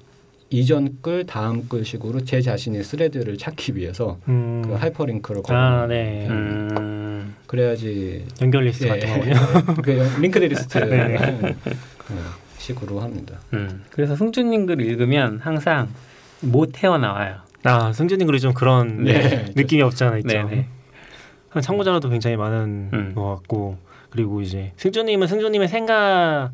[0.55, 4.61] 이전 글, 다음 글 식으로 제 자신의 thread를 찾기 위해서 음.
[4.65, 5.59] 그 hyperlink를 걸어.
[5.59, 6.27] 아, 네.
[6.29, 7.35] 음.
[7.45, 9.35] 그래야지 연결 리스트 예, 같은 거군요.
[9.83, 11.17] 그 linked list 네.
[12.57, 13.37] 식으로 합니다.
[13.51, 13.83] 음.
[13.89, 15.89] 그래서 승준님 글 읽으면 항상
[16.39, 17.39] 못 헤어나와요.
[17.63, 19.51] 아, 승준님 글이 좀 그런 네.
[19.57, 20.29] 느낌이 없지 않아 있죠.
[20.29, 20.67] 네네.
[21.61, 23.13] 참고자료도 굉장히 많은 음.
[23.13, 23.77] 것 같고
[24.09, 26.49] 그리고 이제 승준님은 승준님의 생각을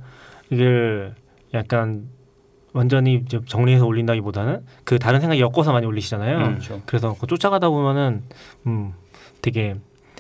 [1.54, 2.08] 약간
[2.74, 6.38] 완전히 이제 정리해서 올린다기보다는 그 다른 생각 엮어서 많이 올리시잖아요.
[6.38, 6.44] 음.
[6.52, 6.82] 그렇죠.
[6.86, 8.24] 그래서 그거 쫓아가다 보면은
[8.66, 8.94] 음
[9.42, 9.76] 되게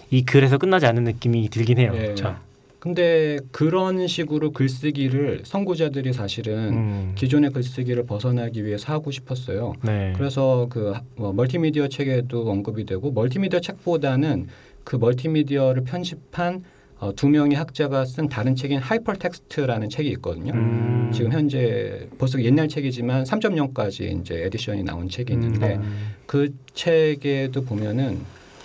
[0.09, 1.91] 이 글에서 끝나지 않는 느낌이 들긴 해요.
[1.95, 1.99] 예.
[1.99, 2.35] 그렇죠?
[2.79, 7.11] 근데 그런 식으로 글쓰기를 선구자들이 사실은 음.
[7.15, 9.73] 기존의 글쓰기를 벗어나기 위해서 하고 싶었어요.
[9.83, 10.13] 네.
[10.17, 14.47] 그래서 그 뭐, 멀티미디어 책에도 언급이 되고 멀티미디어 책보다는
[14.83, 16.63] 그 멀티미디어를 편집한
[17.01, 20.53] 어, 두 명의 학자가 쓴 다른 책인 하이퍼텍스트라는 책이 있거든요.
[20.53, 21.07] 음.
[21.07, 21.11] 음.
[21.11, 26.13] 지금 현재 벌써 옛날 책이지만 3.0까지 이제 edition이 나온 책이 있는데 음.
[26.27, 28.19] 그 책에도 보면은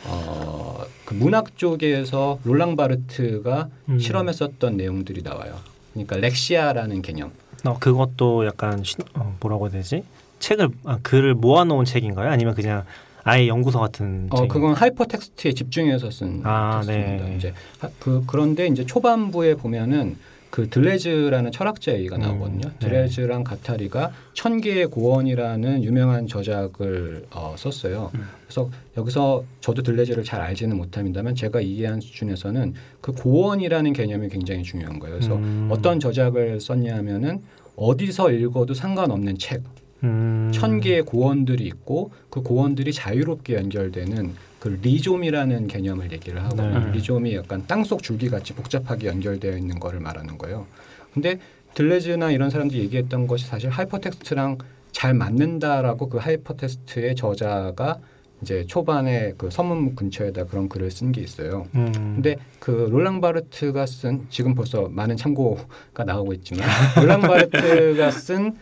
[0.05, 3.99] 어, 그 문학 쪽에서 롤랑 바르트가 음.
[3.99, 5.57] 실험했었던 내용들이 나와요.
[5.95, 7.33] 그러니까 lexia라는 개념.
[7.65, 10.05] 어, 그것도 약간 신, 어, 뭐라고 해야 되지?
[10.41, 12.29] 책을 아, 글을 모아놓은 책인가요?
[12.29, 12.85] 아니면 그냥
[13.29, 14.49] 아예 연구서 같은 어 책?
[14.49, 17.25] 그건 하이퍼텍스트에 집중해서 쓴 아, 텍스트입니다.
[17.25, 17.37] 네.
[17.37, 20.17] 이제 하- 그 그런데 이제 초반부에 보면은
[20.49, 22.61] 그 들뢰즈라는 철학자 얘기가 음, 나오거든요.
[22.61, 22.79] 네.
[22.79, 28.13] 들뢰즈랑 가타리가 천 개의 고원이라는 유명한 저작을 어, 썼어요.
[28.15, 28.23] 음.
[28.47, 35.01] 그래서 여기서 저도 들뢰즈를 잘 알지는 못합니다만 제가 이해한 수준에서는 그 고원이라는 개념이 굉장히 중요한
[35.01, 35.17] 거예요.
[35.17, 35.69] 그래서 음.
[35.71, 37.43] 어떤 저작을 썼냐면은
[37.75, 39.63] 어디서 읽어도 상관없는 책,
[40.07, 40.51] 음.
[40.55, 46.93] 천 개의 고원들이 있고 그 고원들이 자유롭게 연결되는 그 rhizome이라는 개념을 얘기를 하고 네.
[46.93, 50.67] rhizome이 약간 땅속 줄기 같이 복잡하게 연결되어 있는 거를 말하는 거예요.
[51.13, 51.39] 근데
[51.75, 54.59] 들뢰즈나 이런 사람들이 얘기했던 것이 사실 하이퍼텍스트랑
[54.93, 57.99] 잘 맞는다라고 그 하이퍼텍스트의 저자가
[58.43, 61.67] 이제 초반에 그 서문 근처에다 그런 글을 쓴 게 있어요.
[61.75, 61.93] 음.
[61.93, 66.67] 근데 그 롤랑 바르트가 쓴 지금 벌써 많은 참고가 나오고 있지만
[66.97, 68.57] 롤랑 바르트가 쓴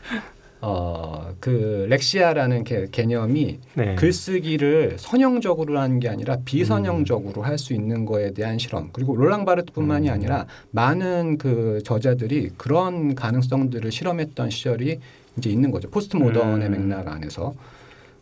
[0.67, 3.95] 어, 그 lexia라는 개, 개념이 네.
[3.97, 10.15] 글쓰기를 선형적으로 하는 게 아니라 비선형적으로 할수 있는 거에 대한 실험 그리고 롤랑 바르트뿐만이 음.
[10.15, 15.01] 아니라 많은 그 저자들이 그런 가능성들을 실험했던 시절이
[15.37, 16.89] 이제 있는 거죠 포스트 모던의 음.
[16.89, 17.53] 맥락 안에서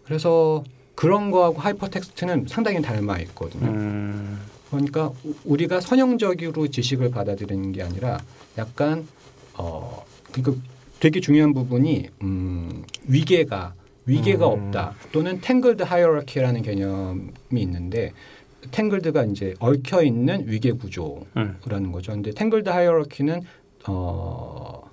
[0.05, 0.65] 그래서
[0.97, 3.67] 그런 거하고 하이퍼 텍스트는 상당히 닮아 있거든요.
[3.71, 4.41] 음.
[4.69, 8.19] 그러니까 우- 우리가 선형적으로 지식을 받아들이는 게 아니라
[8.59, 9.07] 약간
[9.55, 10.61] 어 그러니까
[11.03, 13.75] 되게 중요한 부분이 음, 위계가
[14.07, 14.53] 위계가 음.
[14.53, 18.13] 없다 또는 tangled hierarchy라는 개념이 있는데
[18.71, 21.91] tangled가 이제 얽혀 있는 위계 구조라는 음.
[21.91, 22.13] 거죠.
[22.13, 23.43] 근데 tangled hierarchy는
[23.89, 24.89] 어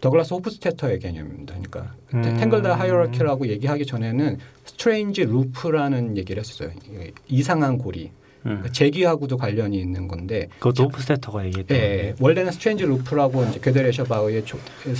[0.00, 1.52] 더글라스 호프스테터의 개념입니다.
[1.52, 2.22] 그러니까 음.
[2.22, 6.70] tangled hierarchy라고 얘기하기 전에는 strange loop라는 얘기를 했어요.
[6.74, 8.10] 이게 이상한 고리.
[8.46, 8.50] 음.
[8.50, 12.14] 그러니까 재귀하고도 관련이 있는 건데 그것도 호프스테터가 얘기했던 예, 건데.
[12.20, 14.56] 원래는 strange loop라고 이제 괴델 에셔 바흐에서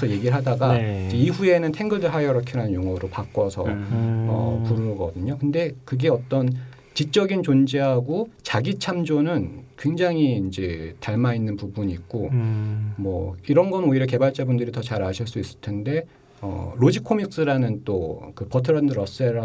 [0.09, 1.09] 얘기를 하다가 네.
[1.13, 3.71] 이후에는 tangled hierarchy라는 용어로 바꿔서 음.
[3.93, 4.27] 음.
[4.29, 5.39] 어, 부르거든요.
[5.39, 6.51] 근데 그게 어떤
[6.95, 12.93] 지적인 존재하고 자기 참조는 굉장히 이제 닮아 있는 부분이 있고 음.
[12.99, 16.05] 뭐 이런 건 오히려 개발자분들이 더 잘 아실 수 있을 텐데
[16.43, 19.39] 어, Logicomix라는 또 그 버트런드 러셀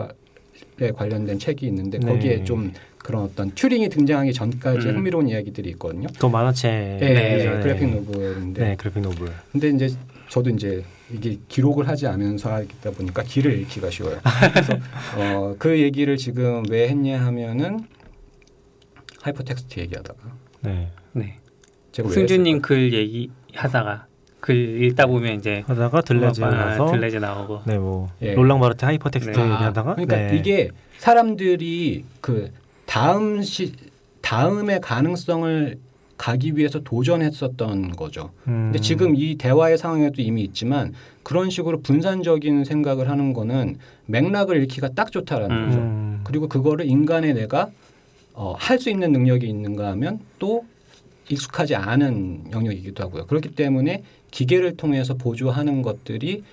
[0.81, 2.05] 에 관련된 책이 있는데 네.
[2.05, 4.95] 거기에 좀 그런 어떤 튜링이 등장하기 전까지 음.
[4.97, 6.07] 흥미로운 이야기들이 있거든요.
[6.15, 7.59] 그거 만화책 예, 네, 예, 네.
[7.61, 9.29] graphic novel인데 네, graphic novel.
[9.53, 9.95] 근데 이제
[10.27, 10.83] 저도 이제
[11.13, 14.19] 이게 기록을 하지 않으면서 하다 보니까 길을 잃기가 쉬워요.
[14.51, 14.73] 그래서
[15.17, 17.79] 어, 그 얘기를 지금 왜 했냐 하면은
[19.21, 20.19] 하이퍼텍스트 얘기하다가
[20.61, 20.91] 네.
[21.13, 21.37] 네.
[21.93, 24.07] 제가 왜 승준님 글 얘기 하다가
[24.45, 28.35] 글 읽다 보면 이제 하다가 들뢰즈 어, 아, 나서 들뢰즈 나오고 네, 뭐 예.
[28.35, 29.43] 롤랑 바르트 하이퍼 텍스트 네.
[29.43, 30.37] 얘기하다가 그러니까 네.
[30.37, 32.51] 이게 사람들이 그
[32.85, 33.73] 다음 시
[34.21, 35.77] 다음의 가능성을
[36.17, 38.29] 가기 위해서 도전했었던 거죠.
[38.47, 38.65] 음.
[38.65, 44.89] 근데 지금 이 대화의 상황에도 이미 있지만 그런 식으로 분산적인 생각을 하는 거는 맥락을 잃기가
[44.89, 45.65] 딱 좋다라는 음.
[45.65, 45.79] 거죠.
[45.79, 46.21] 음.
[46.23, 47.69] 그리고 그거를 인간의 내가
[48.33, 50.65] 어, 할 수 있는 능력이 있는가 하면 또
[51.29, 53.25] 익숙하지 않은 영역이기도 하고요.
[53.25, 56.43] 그렇기 때문에 기계를 통해서 보조하는 것들이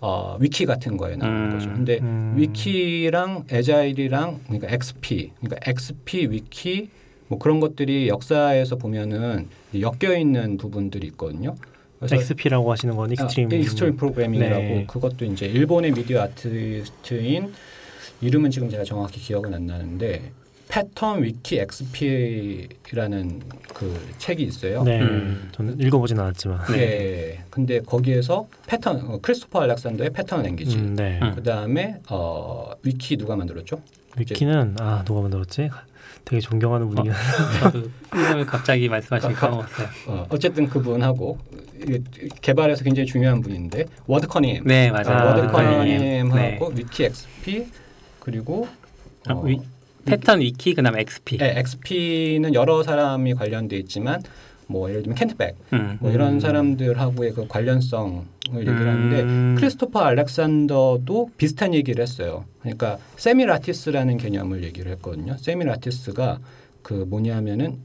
[0.00, 1.50] 어, 위키 같은 거에 나오는 음.
[1.52, 1.72] 거죠.
[1.72, 2.34] 근데 음.
[2.36, 6.88] 위키랑 agile이랑 그러니까 XP, 그러니까 XP 위키
[7.28, 11.54] 뭐 그런 것들이 역사에서 보면은 엮여 있는 부분들이 있거든요.
[11.98, 14.86] 그래서 XP라고 하시는 건 extreme 아, extreme programming이라고 네.
[14.88, 17.52] 그것도 이제 일본의 미디어 아티스트인
[18.20, 20.32] 이름은 지금 제가 정확히 기억은 안 나는데
[20.76, 23.42] 패턴 위키 XP라는
[23.74, 24.82] 그 책이 있어요.
[24.82, 25.02] 네.
[25.02, 25.50] 음.
[25.52, 26.64] 저는 읽어보진 않았지만.
[26.72, 27.44] 네.
[27.50, 30.76] 근데 거기에서 패턴 어, 크리스토퍼 알렉산더의 패턴 랭귀지.
[30.78, 31.18] 음, 네.
[31.20, 31.34] 음.
[31.34, 33.82] 그다음에 어 위키 누가 만들었죠?
[34.16, 35.68] 위키는 아 누가 만들었지?
[36.24, 37.12] 되게 존경하는 분이긴
[38.14, 39.88] 이름을 갑자기 말씀하시니 까먹었어요.
[40.06, 41.36] 어, 어쨌든 그분하고
[42.40, 44.64] 개발에서 굉장히 중요한 분인데 워드커님.
[44.64, 45.18] 네 맞아요.
[45.18, 46.58] 아, 워드커님하고 네.
[46.80, 47.66] 위키 XP
[48.20, 48.66] 그리고
[49.28, 49.60] 아, 어, 위-
[50.04, 51.38] 패턴 위키 그다음 XP.
[51.38, 54.22] 네, XP는 여러 사람이 관련돼 있지만
[54.66, 55.98] 뭐 예를 들면 켄트백 음.
[56.00, 56.14] 뭐 음.
[56.14, 58.22] 이런 사람들하고의 그 관련성을
[58.54, 58.88] 얘기를 음.
[58.88, 62.44] 하는데 크리스토퍼 알렉산더도 비슷한 얘기를 했어요.
[62.60, 65.36] 그러니까 세미라티스라는 개념을 얘기를 했거든요.
[65.36, 66.38] 세미라티스가
[66.82, 67.78] 그 뭐냐면은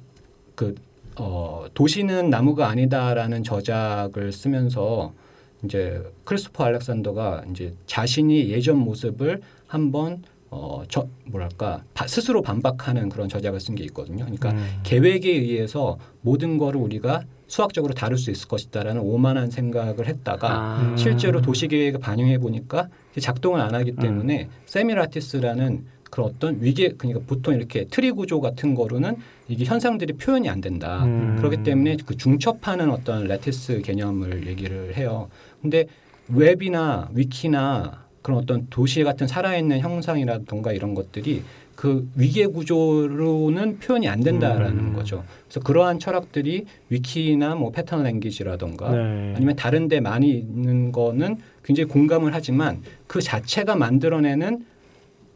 [0.56, 0.76] 그
[1.20, 5.14] 어, 도시는 나무가 아니다라는 저작을 쓰면서
[5.64, 13.28] 이제 크리스토퍼 알렉산더가 이제 자신이 예전 모습을 한번 어, 저 뭐랄까 바- 스스로 반박하는 그런
[13.28, 14.24] 저작을 쓴 게 있거든요.
[14.26, 14.80] 그러니까 음.
[14.84, 20.82] 계획에 의해서 모든 거를 우리가 수학적으로 다룰 수 있을 것이다라는 오만한 생각을 했다가 아.
[20.82, 20.98] 음.
[20.98, 22.88] 실제로 도시계획을 반영해 보니까
[23.20, 29.18] 작동을 안 하기 때문에 semilattice라는 그런 어떤 위계 그러니까 보통 이렇게 트리 구조 같은 거로는
[29.50, 31.04] 이게 현상들이 표현이 안 된다.
[31.04, 31.36] 음.
[31.38, 35.28] 그렇기 때문에 그 중첩하는 어떤 lattice 개념을 얘기를 해요.
[35.62, 35.86] 근데
[36.30, 41.44] 웹이나 위키나 그런 어떤 도시 같은 살아있는 형상이라든가 이런 것들이
[41.76, 44.94] 그 위계 구조로는 표현이 안 된다라는 음.
[44.94, 45.24] 거죠.
[45.46, 49.34] 그래서 그러한 철학들이 위키나 뭐 패턴 랭귀지라든가 네.
[49.36, 54.66] 아니면 다른 데 많이 있는 거는 굉장히 공감을 하지만 그 자체가 만들어내는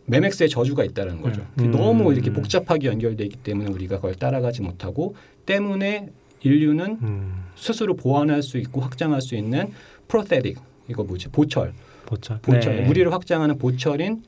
[0.07, 1.45] 매맥스의 저주가 있다는 거죠.
[1.59, 1.71] 음.
[1.71, 5.15] 너무 이렇게 복잡하게 연결돼 있기 때문에 우리가 그걸 따라가지 못하고
[5.45, 6.09] 때문에
[6.41, 7.35] 인류는 음.
[7.55, 9.71] 스스로 보완할 수 있고 확장할 수 있는
[10.07, 10.57] prosthetic
[10.89, 11.73] 이거 뭐지 보철
[12.11, 12.39] 보철.
[12.41, 12.89] 보철 네.
[12.89, 14.21] 우리를 확장하는 보철인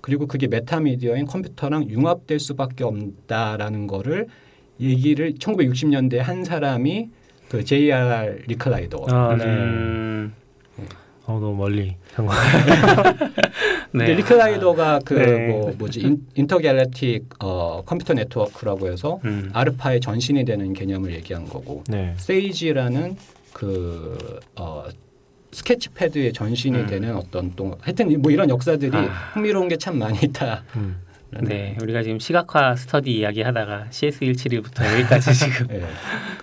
[0.00, 4.28] 그리고 그게 metamedia인 컴퓨터랑 융합될 수밖에 없다라는 거를
[4.80, 7.10] 얘기를 1960년대 한 사람이
[7.48, 8.42] 그 J.R.
[8.46, 9.44] 리클라이더 아, 네.
[9.44, 10.34] 음.
[11.26, 12.32] 어, 너무 멀리 한 거.
[13.92, 14.14] 네.
[14.14, 15.48] 리클라이더가 그 네.
[15.48, 19.50] 뭐 뭐지 인, intergalactic 어, computer network라고 해서 음.
[19.52, 22.12] 아르파의 전신이 되는 개념을 얘기한 거고 네.
[22.18, 23.16] 세이지라는
[23.54, 24.18] 그
[24.53, 24.53] 어,
[25.54, 26.86] 스케치패드의 전신이 음.
[26.86, 29.30] 되는 어떤 또 하여튼 뭐 이런 역사들이 아.
[29.32, 30.62] 흥미로운 게 참 많이 있다.
[30.76, 30.96] 음.
[31.42, 35.82] 네, 우리가 지금 시각화 스터디 이야기하다가 CS171부터 여기까지 지금 예.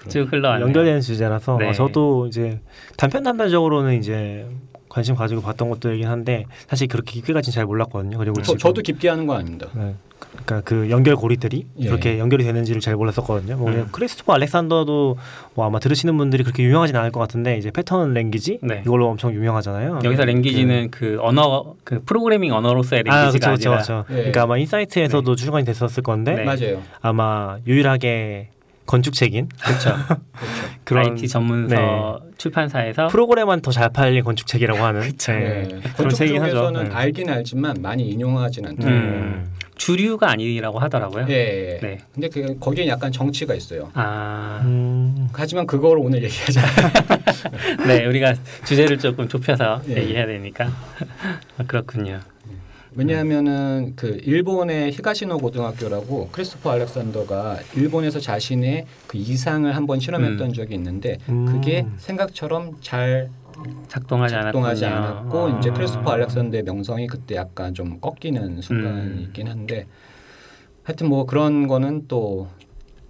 [0.10, 0.67] 쭉 흘러왔네요.
[0.67, 1.69] 연결되는 주제라서 네.
[1.69, 2.60] 어, 저도 이제
[2.97, 4.45] 단편 단편적으로는 이제
[4.91, 8.17] 관심 가지고 봤던 것들이긴 한데 사실 그렇게 깊게까지는 잘 몰랐거든요.
[8.17, 9.67] 그리고 저, 지금 저 도 깊게 하는 건 아닙니다.
[9.73, 9.95] 네.
[10.19, 11.86] 그러니까 그 연결고리들이 예.
[11.88, 13.56] 그렇게 연결이 되는지를 잘 몰랐었거든요.
[13.58, 13.88] 뭐 음.
[13.91, 15.17] 크리스토퍼 알렉산더도
[15.56, 18.84] 뭐 아마 들으시는 분들이 그렇게 유명하진 않을 것 같은데 이제 pattern language 네.
[18.86, 20.01] 이걸로 엄청 유명하잖아요.
[20.04, 24.06] 여기서 language는 그 언어 그 프로그래밍 언어로서의 아 language가 그렇죠 아, 그렇죠 니라 그렇죠.
[24.12, 24.15] 예.
[24.17, 26.43] 그러니까 아마 인사이트에서도 출간이 됐었을 건데 네.
[26.43, 26.82] 맞아요.
[27.01, 28.49] 아마 유일하게
[28.91, 29.95] 건축책인 그렇죠.
[30.84, 35.32] 그런 IT 전문서 출판사에서 프로그램만 더 잘 팔린 건축책이라고 하는 그쵸.
[35.32, 35.63] 네.
[35.63, 35.80] 네.
[35.95, 36.54] 그런 책이긴 하죠.
[36.56, 36.95] 쪽에서는 네.
[36.95, 38.88] 알긴 알지만 많이 인용하진 않죠.
[38.88, 39.49] 음.
[39.75, 41.25] 주류가 아니라고 하더라고요.
[41.30, 41.80] 예, 예.
[41.82, 41.97] 네.
[42.13, 43.89] 근데 그 거기에 약간 정치가 있어요.
[43.93, 45.30] 아, 음.
[45.34, 46.62] 하지만 그걸 오늘 얘기하자.
[47.88, 48.34] 네, 우리가
[48.65, 49.95] 주제를 조금 좁혀서 예.
[49.97, 50.65] 얘기해야 되니까
[51.58, 52.19] 아, 그렇군요.
[52.93, 60.54] 왜냐하면은 그 일본의 히가시노 고등학교라고 크리스토퍼 알렉산더가 일본에서 자신의 그 이상을 한번 실험했던 음.
[60.54, 61.45] 적이 있는데 음.
[61.45, 63.30] 그게 생각처럼 잘
[63.88, 64.86] 작동하지 작동하지.
[64.86, 65.60] 않았고 아.
[65.60, 69.19] 이제 크리스토퍼 알렉산더의 명성이 그때 약간 좀 꺾이는 순간이 음.
[69.27, 69.88] 있긴 한데
[70.84, 72.47] 하여튼 뭐 그런 거는 또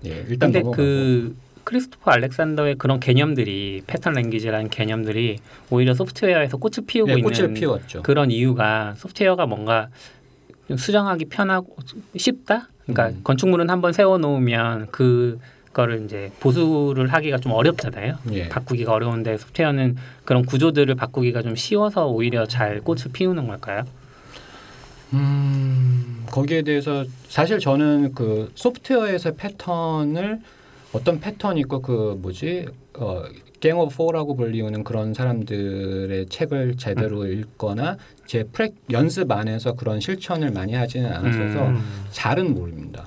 [0.06, 1.36] 예, 일단 근데 넘어가고 그
[1.72, 5.38] 크리스토퍼 알렉산더의 그런 개념들이 패턴 랭귀지라는 개념들이
[5.70, 8.04] 오히려 소프트웨어에서 꽃을 피우고 예, 있는 피웠죠.
[8.04, 9.88] 그런 이유가 소프트웨어가 뭔가
[10.68, 11.78] 좀 수정하기 편하고
[12.18, 12.68] 쉽다.
[12.84, 13.22] 그러니까 음.
[13.24, 15.40] 건축물은 한번 세워 놓으면 그
[15.72, 18.18] 거를 이제 보수를 하기가 좀 어렵잖아요.
[18.34, 18.50] 예.
[18.50, 23.86] 바꾸기가 어려운데 소프트웨어는 그런 구조들을 바꾸기가 좀 쉬워서 오히려 잘 꽃을 피우는 걸까요?
[25.14, 30.42] 음, 거기에 대해서 사실 저는 그 소프트웨어에서 패턴을
[30.94, 33.24] 어떤 패턴이 있고 그 뭐지 어
[33.62, 40.50] Gang of Four라고 불리우는 그런 사람들의 책을 제대로 읽거나 제 prac 연습 안에서 그런 실천을
[40.50, 41.84] 많이 하지는 않았어서 음.
[42.10, 43.06] 잘은 모릅니다.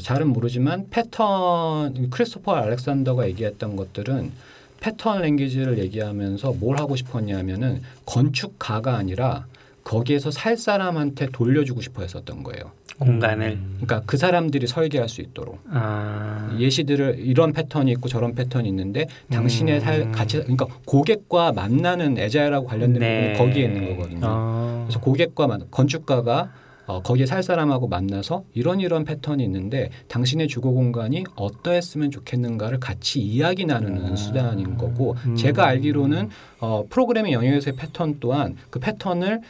[0.00, 4.30] 잘은 모르지만 패턴 크리스토퍼 알렉산더가 얘기했던 것들은
[4.78, 9.46] pattern language를 얘기하면서 뭘 하고 싶었냐면은 건축가가 아니라
[9.82, 12.70] 거기에서 살 사람한테 돌려주고 싶어 했었던 거예요.
[13.00, 19.06] 공간을 그러니까 그 사람들이 설계할 수 있도록 아, 예시들을 이런 패턴이 있고 저런 패턴이 있는데
[19.30, 19.80] 당신의 음.
[19.80, 23.32] 살 같이 그러니까 고객과 만나는 애자일하고 관련된 네.
[23.32, 24.20] 부분이 거기에 있는 거거든요.
[24.22, 24.84] 아.
[24.86, 26.50] 그래서 고객과 만 건축가가
[26.90, 33.20] 어, 거기에 살 사람하고 만나서 이런 이런 패턴이 있는데 당신의 주거 공간이 어떠했으면 좋겠는가를 같이
[33.20, 34.16] 이야기 나누는 음.
[34.16, 35.36] 수단인 거고 음.
[35.36, 39.40] 제가 알기로는 어, 프로그래밍 영역에서의 패턴 또한 그 패턴을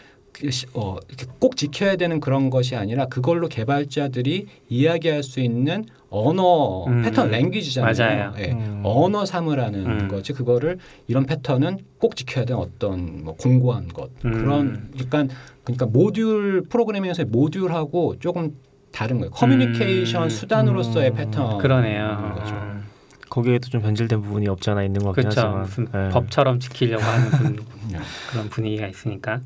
[0.74, 0.96] 어,
[1.38, 7.02] 꼭 지켜야 되는 그런 것이 아니라 그걸로 개발자들이 이야기할 수 있는 언어 음.
[7.02, 8.34] 패턴 랭귀지잖아요.
[8.38, 8.50] 예.
[8.52, 8.80] 음.
[8.84, 10.08] 언어 삼으라는 음.
[10.08, 14.32] 거지 그거를 이런 패턴은 꼭 지켜야 되는 어떤 뭐 공고한 것 음.
[14.32, 15.28] 그런 약간
[15.64, 18.56] 그러니까 모듈 프로그래밍에서의 모듈하고 조금
[18.92, 19.30] 다른 거예요.
[19.30, 20.28] 커뮤니케이션 음.
[20.28, 21.14] 수단으로서의 음.
[21.14, 22.34] 패턴 그러네요.
[22.36, 22.54] 거죠.
[22.56, 22.80] 어,
[23.28, 25.40] 거기에도 좀 변질된 부분이 없지 않아 있는 것 같긴 그렇죠.
[25.40, 26.08] 하지만 무슨 네.
[26.08, 27.56] 법처럼 지키려고 하는 분-
[27.92, 27.98] 네.
[28.32, 29.40] 그런 분위기가 있으니까.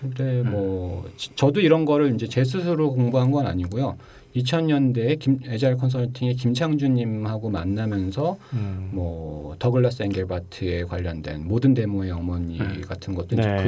[0.00, 3.96] 근데 뭐 지- 저도 이런 거를 이제 제 스스로 공부한 건 아니고요.
[4.36, 8.90] 2000년대에 김 에자일 컨설팅의 김창준님하고 만나면서 음.
[8.92, 12.82] 뭐 더글라스 앵겔바트에 관련된 모든 데모의 어머니 음.
[12.86, 13.62] 같은 것도 이제 네.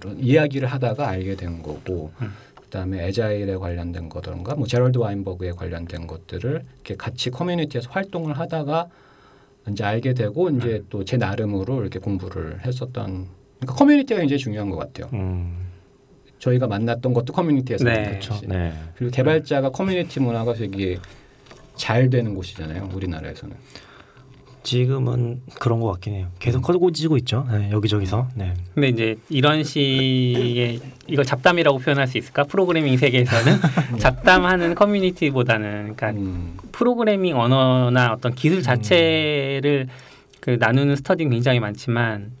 [0.00, 2.30] 그런 이야기를 하다가 알게 된 거고 음.
[2.62, 8.88] 그다음에 에자일에 관련된 거든가 뭐 제럴드 와인버그에 관련된 것들을 이렇게 같이 커뮤니티에서 활동을 하다가
[9.70, 13.28] 이제 알게 되고 이제 또 제 나름으로 이렇게 공부를 했었던
[13.60, 15.10] 그러니까 커뮤니티가 굉장히 중요한 것 같아요.
[15.12, 15.66] 음,
[16.38, 17.94] 저희가 만났던 것도 커뮤니티에서 네.
[17.94, 18.28] 만났듯이.
[18.28, 18.46] 그렇죠.
[18.48, 18.72] 네.
[18.96, 20.98] 그리고 개발자가 커뮤니티 문화가 되게
[21.76, 22.90] 잘 되는 곳이잖아요.
[22.92, 23.56] 우리나라에서는.
[24.62, 26.28] 지금은 그런 것 같긴 해요.
[26.38, 27.46] 계속 커지고 있죠.
[27.50, 28.28] 네, 여기저기서.
[28.34, 28.52] 네.
[28.74, 32.44] 근데 이제 이런 식의 이걸 잡담이라고 표현할 수 있을까?
[32.44, 33.58] 프로그래밍 세계에서는
[33.98, 39.88] 잡담하는 커뮤니티보다는 그러니까 음, 프로그래밍 언어나 어떤 기술 자체를
[40.40, 42.32] 그 나누는 스터디는 굉장히 많지만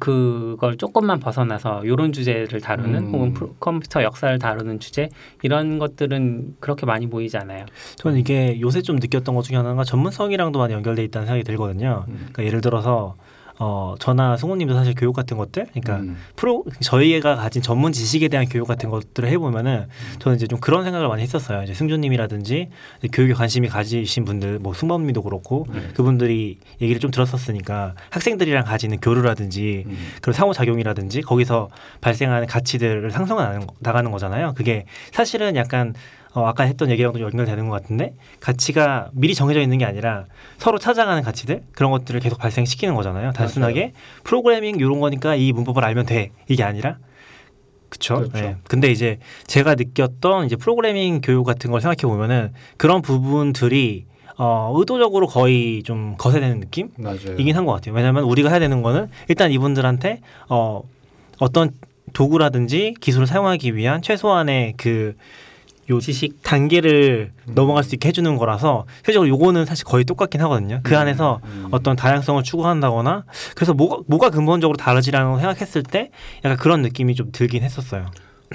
[0.00, 3.12] 그걸 조금만 벗어나서 이런 주제를 다루는 음.
[3.14, 5.08] 혹은 프로- 컴퓨터 역사를 다루는 주제
[5.42, 7.66] 이런 것들은 그렇게 많이 보이지 않아요.
[7.96, 12.04] 저는 이게 요새 좀 느꼈던 것 중에 하나가 전문성이랑도 많이 연결돼 있다는 생각이 들거든요.
[12.08, 12.14] 음.
[12.32, 13.14] 그러니까 예를 들어서
[13.58, 16.16] 어 저나 승우님도 사실 교육 같은 것들, 그러니까 음.
[16.36, 19.86] 프로 저희가 가진 전문 지식에 대한 교육 같은 것들을 해보면은
[20.18, 21.62] 저는 이제 좀 그런 생각을 많이 했었어요.
[21.62, 22.68] 이제 승조님이라든지
[23.12, 25.80] 교육에 관심이 가지신 분들, 뭐 승범님도 그렇고 네.
[25.94, 29.96] 그분들이 얘기를 좀 들었었으니까 학생들이랑 가지는 교류라든지 음.
[30.20, 34.52] 그런 상호 작용이라든지 거기서 발생하는 가치들을 상승해 거- 나가는 거잖아요.
[34.54, 35.94] 그게 사실은 약간
[36.36, 40.26] 어, 아까 했던 얘기랑도 연결되는 것 같은데 가치가 미리 정해져 있는 게 아니라
[40.58, 43.32] 서로 찾아가는 가치들 그런 것들을 계속 발생시키는 거잖아요.
[43.32, 46.98] 단순하게 프로그래밍 이런 거니까 이 문법을 알면 돼 이게 아니라
[47.88, 48.16] 그쵸?
[48.16, 48.32] 그렇죠.
[48.34, 48.56] 네.
[48.68, 54.04] 근데 이제 제가 느꼈던 이제 프로그래밍 교육 같은 걸 생각해 보면은 그런 부분들이
[54.36, 56.90] 어, 의도적으로 거의 좀 거세되는 느낌?
[56.98, 57.36] 맞아요.
[57.38, 57.94] 이긴 한 것 같아요.
[57.94, 60.20] 왜냐하면 우리가 해야 되는 거는 일단 이분들한테
[60.50, 60.82] 어,
[61.38, 61.70] 어떤
[62.12, 65.14] 도구라든지 기술을 사용하기 위한 최소한의 그
[65.90, 67.54] 요 지식 단계를 음.
[67.54, 70.80] 넘어갈 수 있게 해주는 거라서 실제로 요거는 사실 거의 똑같긴 하거든요.
[70.82, 70.98] 그 음.
[70.98, 71.68] 안에서 음.
[71.70, 76.10] 어떤 다양성을 추구한다거나 그래서 뭐가, 뭐가 근본적으로 다르지라는 생각했을 때
[76.44, 78.06] 약간 그런 느낌이 좀 들긴 했었어요.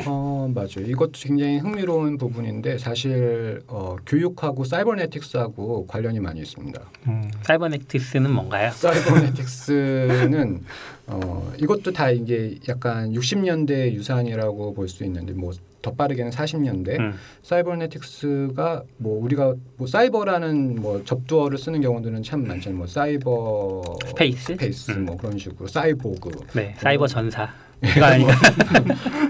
[0.06, 0.88] 어 맞아요.
[0.88, 6.82] 이것도 굉장히 흥미로운 부분인데 사실 어, 교육하고 사이버네틱스하고 관련이 많이 있습니다.
[7.08, 7.30] 음.
[7.44, 8.72] 사이버네틱스는 뭔가요?
[8.72, 10.64] 사이버네틱스는
[11.08, 17.14] 어, 이것도 다 이게 약간 60년대 유산이라고 볼 수 있는데 뭐 더 빠르게는 40년대 음.
[17.44, 22.78] 사이버네틱스가 뭐 우리가 뭐 사이버라는 뭐 접두어를 쓰는 경우들은 참 많잖아요.
[22.78, 24.54] 뭐 사이버 스페이스?
[24.54, 25.06] 스페이스 음.
[25.06, 27.50] 뭐 그런 식으로 사이보그 네, 사이버 전사.
[27.82, 28.34] 그거 아닌가?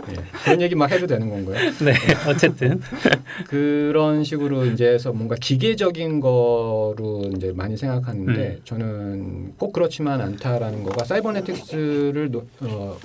[0.09, 0.15] 예.
[0.43, 1.71] 그런 얘기 막 해도 되는 건가요?
[1.79, 1.93] 네,
[2.27, 2.81] 어쨌든
[3.47, 8.61] 그런 식으로 이제 해서 뭔가 기계적인 거로 이제 많이 생각하는데 음.
[8.65, 12.97] 저는 꼭 그렇지만 않다라는 거가 사이버네틱스를 노, 어,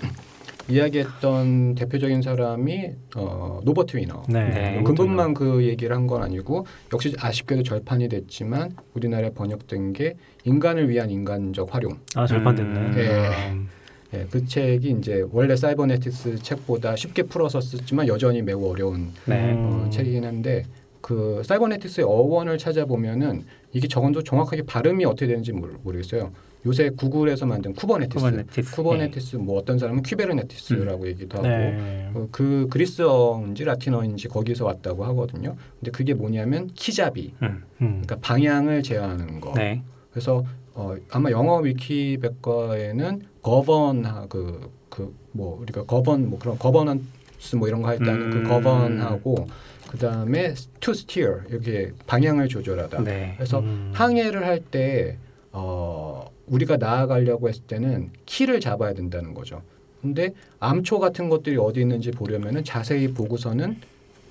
[0.69, 4.23] 이야기했던 대표적인 사람이 어, 노버트 위너.
[4.29, 4.49] 네.
[4.49, 4.83] 네.
[4.83, 11.11] 그분만 그 얘기를 한 건 아니고 역시 아쉽게도 절판이 됐지만 우리나라에 번역된 게 인간을 위한
[11.11, 11.99] 인간적 활용.
[12.15, 12.79] 아 절판됐네.
[12.81, 12.95] 음.
[12.97, 13.51] 예.
[13.53, 13.69] 음.
[14.15, 19.53] 예, 그 책이 이제 원래 사이버네틱스 책보다 쉽게 풀어서 쓰지만 여전히 매우 어려운 네.
[19.53, 19.91] 어, 음.
[19.91, 20.63] 책이긴 한데
[21.01, 26.31] 그 사이버네틱스의 어원을 찾아보면은 이게 적어도 정확하게 발음이 어떻게 되는지 모르, 모르겠어요.
[26.67, 28.75] 요새 구글에서 만든 쿠버네티스, 쿠버네티스.
[28.77, 32.11] 쿠버네티스 뭐 어떤 사람은 큐베르네티스라고 얘기도 하고 네.
[32.13, 35.57] 어, 그 그리스어인지 라틴어인지 거기서 왔다고 하거든요.
[35.79, 37.63] 근데 그게 뭐냐면 키잡이, 음.
[37.81, 38.03] 음.
[38.05, 39.53] 그러니까 방향을 제어하는 거.
[39.55, 39.83] 네.
[40.11, 47.69] 그래서 어, 아마 영어 위키백과에는 govern 그 그 뭐 우리가 govern 뭐 그런 거버넌스 뭐
[47.69, 48.43] 이런 거 할 때 하는 음.
[48.43, 49.47] 그 govern하고
[49.91, 53.03] 그 다음에 to steer 이렇게 방향을 조절하다.
[53.05, 53.35] 네.
[53.37, 53.91] 그래서 음.
[53.95, 55.19] 항해를 할때
[55.59, 59.63] 어, 우리가 나아가려고 했을 때는 키를 잡아야 된다는 거죠.
[60.03, 63.77] 근데 암초 같은 것들이 어디 있는지 보려면은 자세히 보고서는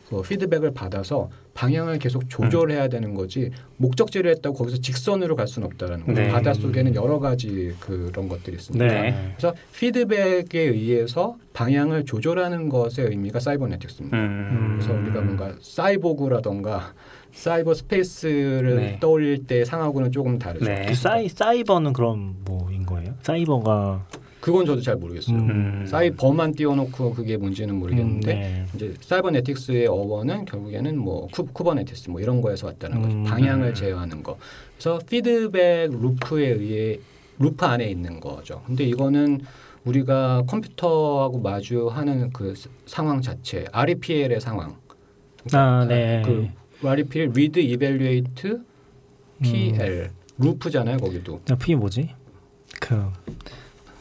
[0.08, 6.06] 그 피드백을 받아서 방향을 계속 조절해야 되는 거지 목적지를 했다고 거기서 직선으로 갈 수는 없다라는
[6.06, 6.22] 거죠.
[6.22, 6.30] 네.
[6.30, 8.86] 바다 속에는 여러 가지 그런 것들이 있습니다.
[8.86, 9.34] 네.
[9.36, 14.16] 그래서 피드백에 의해서 방향을 조절하는 것의 의미가 사이버네틱스입니다.
[14.16, 14.78] 음.
[14.80, 16.94] 그래서 우리가 뭔가 사이보그라던가
[17.36, 18.98] 사이버 스페이스를 네.
[19.00, 20.66] 떠올릴 때 상하고는 조금 다르죠.
[20.66, 20.86] 네.
[20.88, 23.14] 그 사이 사이버는 그럼 뭐인 거예요?
[23.22, 24.06] 사이버가
[24.40, 25.36] 그건 저도 잘 모르겠어요.
[25.38, 25.86] 음.
[25.88, 28.66] 사이버만 띄워놓고 그게 뭔지는 모르겠는데 음, 네.
[28.76, 33.16] 이제 사이버네틱스의 어원은 결국에는 뭐 쿠, 쿠버네티스 뭐 이런 거에서 왔다는 거죠.
[33.16, 33.24] 음.
[33.24, 34.38] 방향을 제어하는 거.
[34.78, 37.00] 그래서 피드백 루프에 의해
[37.40, 38.62] 루프 안에 있는 거죠.
[38.66, 39.42] 근데 이거는
[39.84, 44.76] 우리가 컴퓨터하고 마주하는 그 스- 상황 자체, REPL의 상황.
[45.54, 46.22] 아, 네.
[46.26, 46.48] 그
[46.90, 48.54] REPL Read, Evaluate,
[49.42, 51.40] PL 루프잖아요, 거기도.
[51.46, 52.10] 나 P 뭐지?
[52.82, 53.02] 그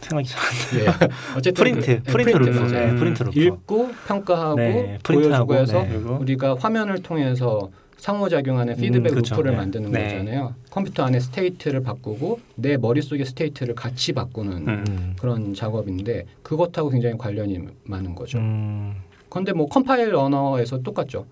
[0.01, 0.45] 생각이 잘안
[0.85, 1.09] 예.
[1.39, 2.75] 어쨌든 프린트, 그- 예, 프린트 루프, 프린트죠.
[2.75, 3.41] 네, 프린트 루프.
[3.41, 5.95] 읽고 평가하고 네, 보여주고 프린트하고, 해서 네.
[5.97, 9.35] 우리가 화면을 통해서 상호작용하는 음, 피드백 그쵸.
[9.37, 9.57] 루프를 네.
[9.57, 10.03] 만드는 네.
[10.19, 10.55] 거잖아요.
[10.71, 14.85] 컴퓨터 안에 state를 바꾸고 내 머릿속의 state를 같이 바꾸는 음.
[14.89, 15.17] 음.
[15.19, 18.39] 그런 작업인데 그것하고 굉장히 관련이 많은 거죠.
[18.39, 18.97] 음.
[19.31, 21.25] 그런데 뭐 컴파일 언어에서 똑같죠.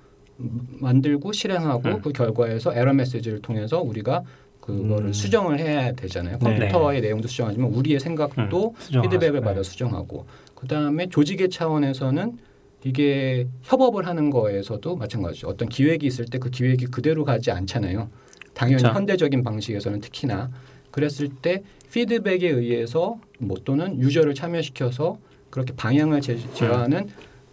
[0.43, 2.01] 음, 만들고 실행하고 음.
[2.01, 4.23] 그 결과에서 에러 메시지를 통해서 우리가
[4.61, 5.13] 그거를 음.
[5.13, 6.39] 수정을 해야 되잖아요.
[6.39, 6.45] 네.
[6.45, 9.09] 컴퓨터의 내용도 수정하지만 우리의 생각도 수정하죠.
[9.09, 9.45] 피드백을 네.
[9.45, 12.39] 받아 수정하고 그 다음에 조직의 차원에서는
[12.85, 15.49] 이게 협업을 하는 거에서도 마찬가지죠.
[15.49, 18.09] 어떤 기획이 있을 때 그 기획이 그대로 가지 않잖아요.
[18.55, 18.97] 당연히 그렇죠.
[18.97, 20.51] 현대적인 방식에서는 특히나
[20.91, 21.63] 그랬을 때
[21.93, 25.19] 피드백에 의해서 뭐 또는 유저를 참여시켜서
[25.51, 27.09] 그렇게 방향을 제, 제어하는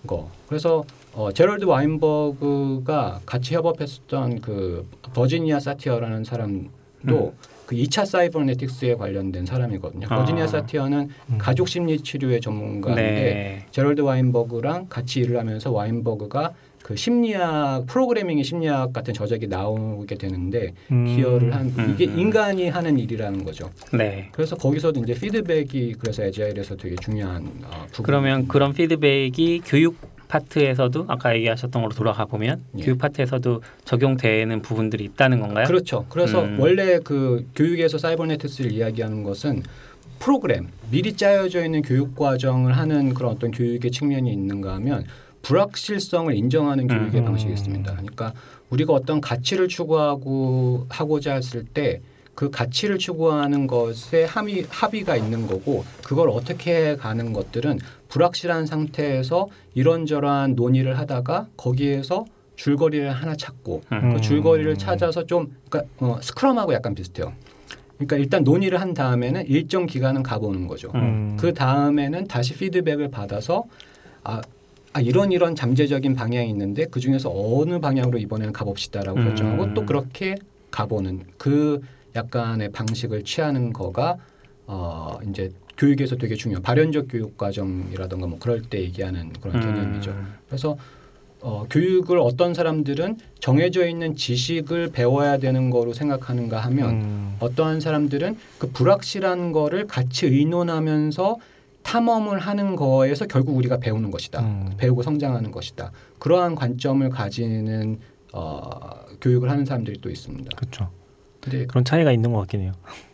[0.08, 0.30] 거.
[0.48, 0.84] 그래서
[1.14, 7.34] 어, 제럴드 와인버그가 같이 협업했었던 그 버지니아 사티어라는 사람도
[7.66, 10.08] 그 2차 사이버네틱스에 관련된 사람이거든요.
[10.10, 10.18] 아.
[10.18, 11.38] 버지니아 사티어는 음.
[11.38, 13.66] 가족 심리 치료의 전문가인데 네.
[13.72, 16.54] 제럴드 와인버그랑 같이 일을 하면서 와인버그가
[16.84, 21.06] 그 심리학 프로그래밍의 심리학 같은 저작이 나오게 되는데 음.
[21.06, 22.18] 기여를 한 음, 이게 음.
[22.18, 23.70] 인간이 하는 일이라는 거죠.
[23.94, 24.30] 네.
[24.32, 28.06] 그래서 거기서도 이제 피드백이 그래서 에자일에서 되게 중요한 어, 부분.
[28.06, 29.98] 그러면 그런 피드백이 교육
[30.30, 32.84] 파트에서도 아까 얘기하셨던 걸로 돌아가 보면 예.
[32.84, 35.66] 교육 파트에서도 적용되는 부분들이 있다는 건가요?
[35.66, 36.06] 그렇죠.
[36.08, 36.60] 그래서 음.
[36.60, 39.64] 원래 그 교육에서 사이버네틱스를 이야기하는 것은
[40.20, 45.04] 프로그램 미리 짜여져 있는 교육 과정을 하는 그런 어떤 교육의 측면이 있는가 하면
[45.42, 47.26] 불확실성을 인정하는 교육의 음.
[47.26, 47.92] 방식이 있습니다.
[47.92, 48.34] 그러니까
[48.70, 52.02] 우리가 어떤 가치를 추구하고 하고자 했을 때
[52.40, 59.50] 그 가치를 추구하는 것에 합의, 합의가 있는 거고 그걸 어떻게 해 가는 것들은 불확실한 상태에서
[59.74, 62.24] 이런저런 논의를 하다가 거기에서
[62.56, 64.14] 줄거리를 하나 찾고 음.
[64.14, 67.34] 그 줄거리를 찾아서 좀 그러니까 어, 스크럼하고 약간 비슷해요.
[67.98, 70.94] 그러니까 일단 논의를 한 다음에는 일정 기간은 가보는 거죠.
[70.96, 71.36] 음.
[71.38, 73.66] 그 다음에는 다시 피드백을 받아서
[74.24, 74.42] 아,
[74.94, 79.26] 아 이런 이런 잠재적인 방향이 있는데 그 중에서 어느 방향으로 이번에는 가봅시다라고 음.
[79.26, 80.36] 결정하고 또 그렇게
[80.72, 81.82] 가보는 그
[82.16, 84.18] 약간의 방식을 취하는 거가
[84.68, 86.62] 어 이제 교육에서 되게 중요.
[86.62, 90.12] 발현적 교육 과정이라던가 뭐 그럴 때 얘기하는 그런 개념이죠.
[90.12, 90.34] 음.
[90.48, 90.78] 그래서
[91.42, 97.36] 어, 교육을 어떤 사람들은 정해져 있는 지식을 배워야 되는 거로 생각하는가 하면 음.
[97.40, 101.38] 어떠한 사람들은 그 불확실한 거를 같이 의논하면서
[101.84, 104.42] 탐험을 하는 거에서 결국 우리가 배우는 것이다.
[104.42, 104.74] 음.
[104.78, 105.94] 배우고 성장하는 것이다.
[106.20, 108.00] 그러한 관점을 가지는
[108.34, 108.70] 어,
[109.22, 110.58] 교육을 하는 사람들이 또 있습니다.
[110.58, 110.92] 그렇죠.
[111.42, 112.72] 근데 그런 차이가 있는 것 같긴 해요.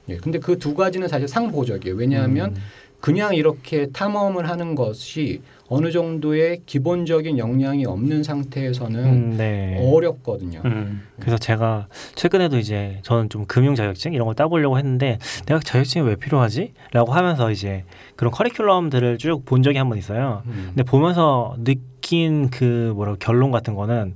[0.10, 1.96] 예, 근데 그 두 가지는 사실 상보적이에요.
[1.96, 2.62] 왜냐하면 음.
[3.02, 9.78] 그냥 이렇게 탐험을 하는 것이 어느 정도의 기본적인 역량이 없는 상태에서는 음, 네.
[9.80, 10.62] 어렵거든요.
[10.66, 11.02] 음.
[11.20, 16.16] 그래서 제가 최근에도 이제 저는 좀 금융 자격증 이런 걸 따보려고 했는데 내가 자격증이 왜
[16.16, 16.74] 필요하지?
[16.94, 17.84] 라고 하면서 이제
[18.16, 20.42] 그런 커리큘럼들을 쭉 본 적이 한 번 있어요.
[20.48, 20.66] 음.
[20.76, 24.16] 근데 보면서 느낀 그 뭐라 결론 같은 거는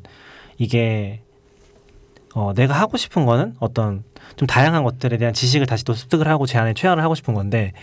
[0.58, 1.22] 이게
[2.36, 4.04] 어, 내가 하고 싶은 거는 어떤
[4.36, 7.74] 좀 다양한 것들에 대한 지식을 다시 또 습득을 하고 제 안에 체화를 하고 싶은 건데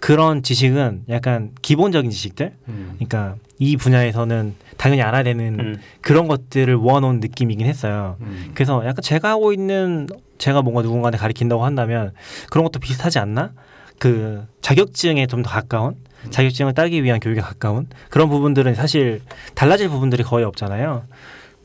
[0.00, 2.92] 그런 지식은 약간 기본적인 지식들 음.
[2.94, 5.80] 그러니까 이 분야에서는 당연히 알아야 되는 음.
[6.00, 8.16] 그런 것들을 모아놓은 느낌이긴 했어요.
[8.20, 8.52] 음.
[8.54, 10.06] 그래서 약간 제가 하고 있는
[10.38, 12.12] 제가 뭔가 누군가한테 가르친다고 한다면
[12.50, 13.52] 그런 것도 비슷하지 않나?
[13.98, 15.96] 그 자격증에 좀 더 가까운
[16.30, 19.20] 자격증을 따기 위한 교육에 가까운 그런 부분들은 사실
[19.54, 21.04] 달라질 부분들이 거의 없잖아요.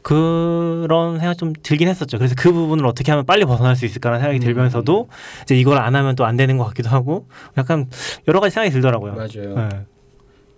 [0.04, 2.18] 그런 생각 좀 들긴 했었죠.
[2.18, 4.44] 그래서 그 부분을 어떻게 하면 빨리 벗어날 수 있을까라는 생각이 음.
[4.44, 5.08] 들면서도
[5.44, 7.28] 이제 이걸 안 하면 또 안 되는 것 같기도 하고
[7.58, 7.90] 약간
[8.28, 9.14] 여러 가지 생각이 들더라고요.
[9.14, 9.56] 맞아요.
[9.56, 9.70] 네.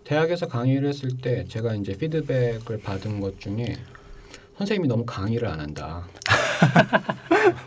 [0.03, 3.75] 대학에서 강의를 했을 때 제가 이제 피드백을 받은 것 중에
[4.57, 6.03] 선생님이 너무 강의를 안 한다.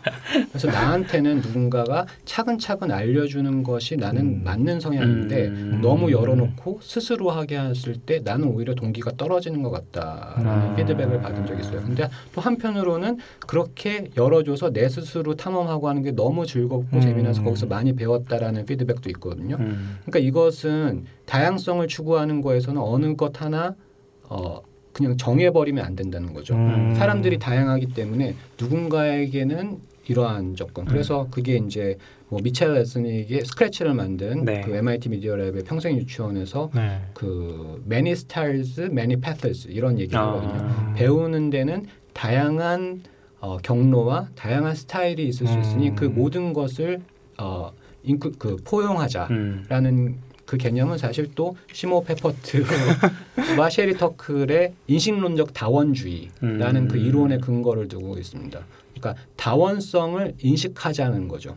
[0.49, 4.41] 그래서 나한테는 누군가가 차근차근 알려주는 것이 나는 음.
[4.43, 5.79] 맞는 성향인데 음.
[5.81, 10.75] 너무 열어놓고 스스로 하게 했을 때 나는 오히려 동기가 떨어지는 것 같다라는 음.
[10.75, 11.81] 피드백을 받은 적이 있어요.
[11.81, 17.01] 근데 또 한편으로는 그렇게 열어줘서 내 스스로 탐험하고 하는 게 너무 즐겁고 음.
[17.01, 19.57] 재미나서 거기서 많이 배웠다라는 피드백도 있거든요.
[19.59, 19.97] 음.
[20.05, 23.75] 그러니까 이것은 다양성을 추구하는 거에서는 어느 것 하나
[24.23, 24.61] 어
[24.93, 26.55] 그냥 정해버리면 안 된다는 거죠.
[26.55, 26.93] 음.
[26.95, 29.79] 사람들이 다양하기 때문에 누군가에게는
[30.09, 30.85] 이러한 조건.
[30.85, 31.97] 그래서 그게 이제
[32.27, 34.61] 뭐 미첼 레스닉의 스크래치를 만든 네.
[34.61, 37.01] 그 MIT 미디어 랩의 평생 유치원에서 네.
[37.13, 40.53] 그 many styles, many paths 이런 얘기를 하거든요.
[40.61, 40.93] 아.
[40.95, 43.01] 배우는 데는 다양한
[43.39, 45.95] 어, 경로와 다양한 스타일이 있을 수 있으니 음.
[45.95, 47.01] 그 모든 것을
[47.37, 47.71] 어,
[48.03, 49.27] 인크, 그 포용하자.
[49.31, 49.65] 음.
[49.69, 50.17] 라는
[50.49, 52.65] 그 개념은 사실 또 시모 페퍼트와
[53.69, 56.87] 셰리 터클의 인식론적 다원주의라는 음.
[56.87, 58.59] 그 이론의 근거를 두고 있습니다.
[58.99, 61.55] 그러니까 다원성을 인식하자는 거죠.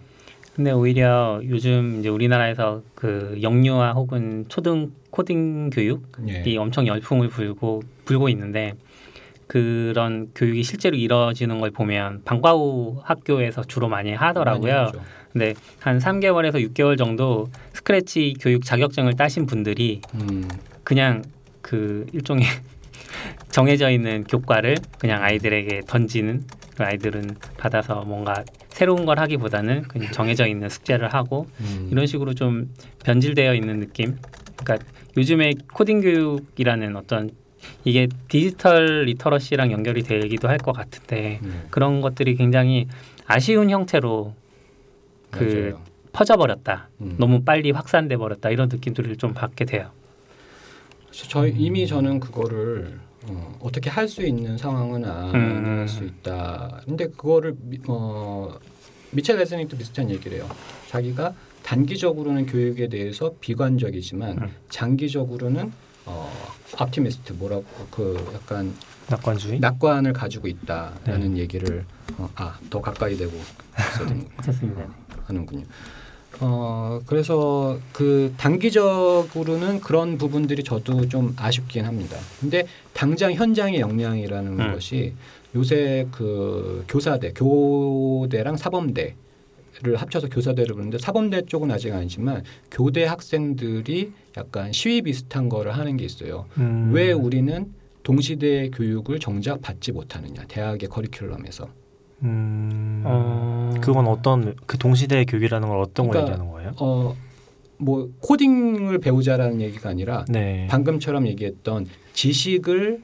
[0.55, 6.57] 근데 오히려 요즘 이제 우리나라에서 그 영유아 혹은 초등 코딩 교육이 예.
[6.57, 8.75] 엄청 열풍을 불고 불고 있는데
[9.47, 14.73] 그런 교육이 실제로 이루어지는 걸 보면 방과 후 학교에서 주로 많이 하더라고요.
[14.73, 14.93] 많이.
[15.33, 20.49] 근데 한 3개월에서 6개월 정도 스크래치 교육 자격증을 따신 분들이 음,
[20.85, 21.23] 그냥
[21.63, 22.45] 그 일종의
[23.51, 30.47] 정해져 있는 교과를 그냥 아이들에게 던지는 그 아이들은 받아서 뭔가 새로운 걸 하기보다는 그냥 정해져
[30.47, 31.89] 있는 숙제를 하고 음.
[31.91, 34.17] 이런 식으로 좀 변질되어 있는 느낌.
[34.57, 37.31] 그러니까 요즘에 코딩 교육이라는 어떤
[37.85, 41.65] 이게 디지털 리터러시랑 연결이 되기도 할 것 같은데 음.
[41.71, 42.87] 그런 것들이 굉장히
[43.27, 44.35] 아쉬운 형태로
[45.31, 45.85] 그 맞아요.
[46.13, 46.89] 퍼져버렸다.
[47.01, 47.17] 음.
[47.19, 48.51] 너무 빨리 확산돼 버렸다.
[48.51, 49.91] 이런 느낌들을 좀 받게 돼요.
[51.11, 55.79] 저희 이미 저는 그거를 어, 어떻게 할 수 있는 상황은 안 음.
[55.81, 56.81] 할수 있다.
[56.85, 58.59] 근데 그거를 미, 어,
[59.13, 60.49] 미첼 레스닝도 비슷한 얘기를 해요.
[60.89, 64.49] 자기가 단기적으로는 교육에 대해서 비관적이지만 음.
[64.71, 65.73] 장기적으로는
[66.07, 66.33] 어,
[66.81, 68.75] optimist 뭐라고 그 약간
[69.09, 69.61] 낙관주의.
[69.61, 71.41] 낙관을 가지고 있다라는 네.
[71.41, 71.85] 얘기를
[72.19, 73.33] 어, 아더 가까이 대고
[73.79, 74.29] 있어야 되는.
[75.27, 75.65] 하는군요.
[76.41, 82.17] 어 그래서 그 단기적으로는 그런 부분들이 저도 좀 아쉽긴 합니다.
[82.41, 84.73] 근데 당장 현장의 역량이라는 음.
[84.73, 85.13] 것이
[85.55, 89.15] 요새 그 교사대, 교대랑 사범대
[89.85, 95.97] 를 합쳐서 교사대를 부르는데 사범대 쪽은 아직 아니지만 교대 학생들이 약간 시위 비슷한 거를 하는
[95.97, 96.47] 게 있어요.
[96.59, 96.91] 음.
[96.93, 97.73] 왜 우리는
[98.05, 101.69] 동시대 교육을 정작 받지 못하느냐 대학의 커리큘럼에서
[102.23, 103.03] 음.
[103.05, 103.62] 어...
[103.83, 106.73] 그건 어떤 그 동시대 교육이라는 걸 어떤 걸 그러니까 얘기하는 거예요?
[106.79, 107.33] 어
[107.83, 110.67] 뭐 코딩을 배우자라는 얘기가 아니라 네.
[110.71, 113.03] 방금처럼 얘기했던 지식을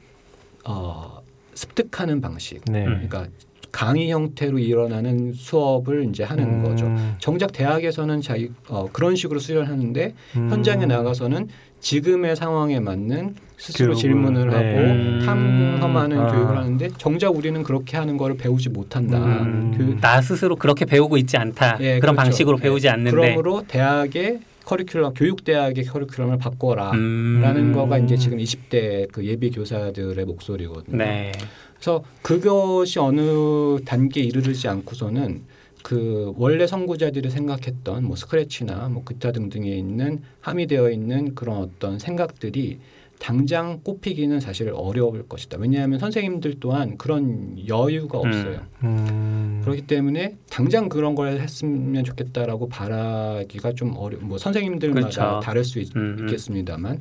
[0.64, 1.18] 어,
[1.54, 2.62] 습득하는 방식.
[2.66, 2.86] 네.
[2.86, 3.08] 음.
[3.08, 3.26] 그러니까
[3.72, 6.62] 강의 형태로 일어나는 수업을 이제 하는 음.
[6.62, 6.86] 거죠.
[7.18, 10.50] 정작 대학에서는 자기 어, 그런 식으로 수련하는데 음.
[10.50, 11.48] 현장에 나가서는
[11.80, 14.54] 지금의 상황에 맞는 스스로 교육을, 질문을 네.
[14.54, 15.22] 하고 음.
[15.24, 16.32] 탐험하는 아.
[16.32, 19.18] 교육을 하는데 정작 우리는 그렇게 하는 거를 배우지 못한다.
[19.18, 19.74] 음.
[19.76, 21.78] 그 나 스스로 그렇게 배우고 있지 않다.
[21.80, 22.16] 예, 그런 그렇죠.
[22.16, 22.62] 방식으로 예.
[22.62, 23.10] 배우지 않는데.
[23.10, 26.92] 그러므로 대학의 커리큘럼, 교육 대학의 커리큘럼을 바꿔라.
[26.92, 27.40] 음.
[27.42, 30.96] 라는 거가 이제 지금 20대 그 예비 교사들의 목소리거든요.
[30.96, 31.32] 네.
[31.74, 35.42] 그래서 그것이 어느 단계에 이르르지 않고서는
[35.82, 42.78] 그 원래 선구자들이 생각했던 뭐 스크래치나 뭐 기타 등등에 있는 함의되어 있는 그런 어떤 생각들이
[43.18, 45.58] 당장 꼽히기는 사실 어려울 것이다.
[45.58, 48.60] 왜냐하면 선생님들 또한 그런 여유가 없어요.
[48.84, 49.60] 음.
[49.64, 54.18] 그렇기 때문에 당장 그런 걸 했으면 좋겠다라고 바라기가 좀 어려.
[54.20, 55.40] 뭐 선생님들마다 그렇죠.
[55.42, 56.26] 다를 수 있, 음, 음.
[56.26, 57.00] 있겠습니다만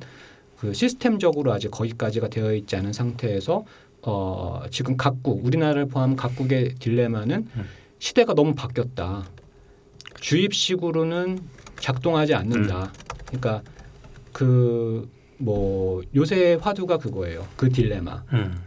[0.57, 3.63] 그 시스템적으로 아직 거기까지가 되어 있지 않은 상태에서
[4.01, 7.65] 어, 지금 각국 우리나라를 포함 각국의 딜레마는 음.
[7.99, 9.28] 시대가 너무 바뀌었다.
[10.20, 11.39] 주입식으로는
[11.80, 12.91] 작동하지 않는다.
[13.28, 13.61] 그러니까
[14.34, 15.07] 그
[15.38, 17.46] 뭐 요새 화두가 그거예요.
[17.56, 18.24] 그 딜레마.
[18.34, 18.58] 음.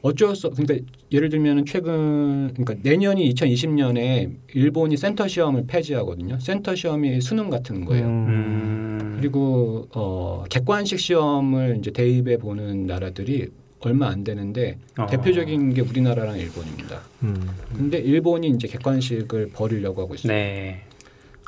[0.00, 0.54] 어쩔 수 없.
[0.56, 6.38] 그러니까 예를 들면 최근 그러니까 내년이 2020년에 일본이 센터 시험을 폐지하거든요.
[6.38, 8.06] 센터 시험이 수능 같은 거예요.
[8.06, 9.16] 음.
[9.18, 13.48] 그리고 어, 객관식 시험을 이제 대입해 보는 나라들이
[13.80, 15.06] 얼마 안 되는데 어.
[15.06, 17.00] 대표적인 게 우리나라랑 일본입니다.
[17.22, 17.48] 음.
[17.76, 20.32] 근데 일본이 이제 객관식을 버리려고 하고 있어요.
[20.32, 20.82] 네.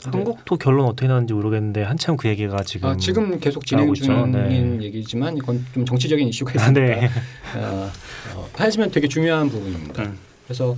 [0.02, 3.92] 근데 한국도 결론 어떻게 나는지 모르겠는데 한참 그 얘기가 지금 아, 지금 계속 진행.
[3.92, 4.84] 중인 네.
[4.84, 7.10] 얘기지만 이건 좀 정치적인 이슈가 아, 있으니까 네.
[7.56, 7.90] 어,
[8.36, 10.02] 어, 하지만 되게 중요한 부분입니다.
[10.04, 10.18] 음.
[10.44, 10.76] 그래서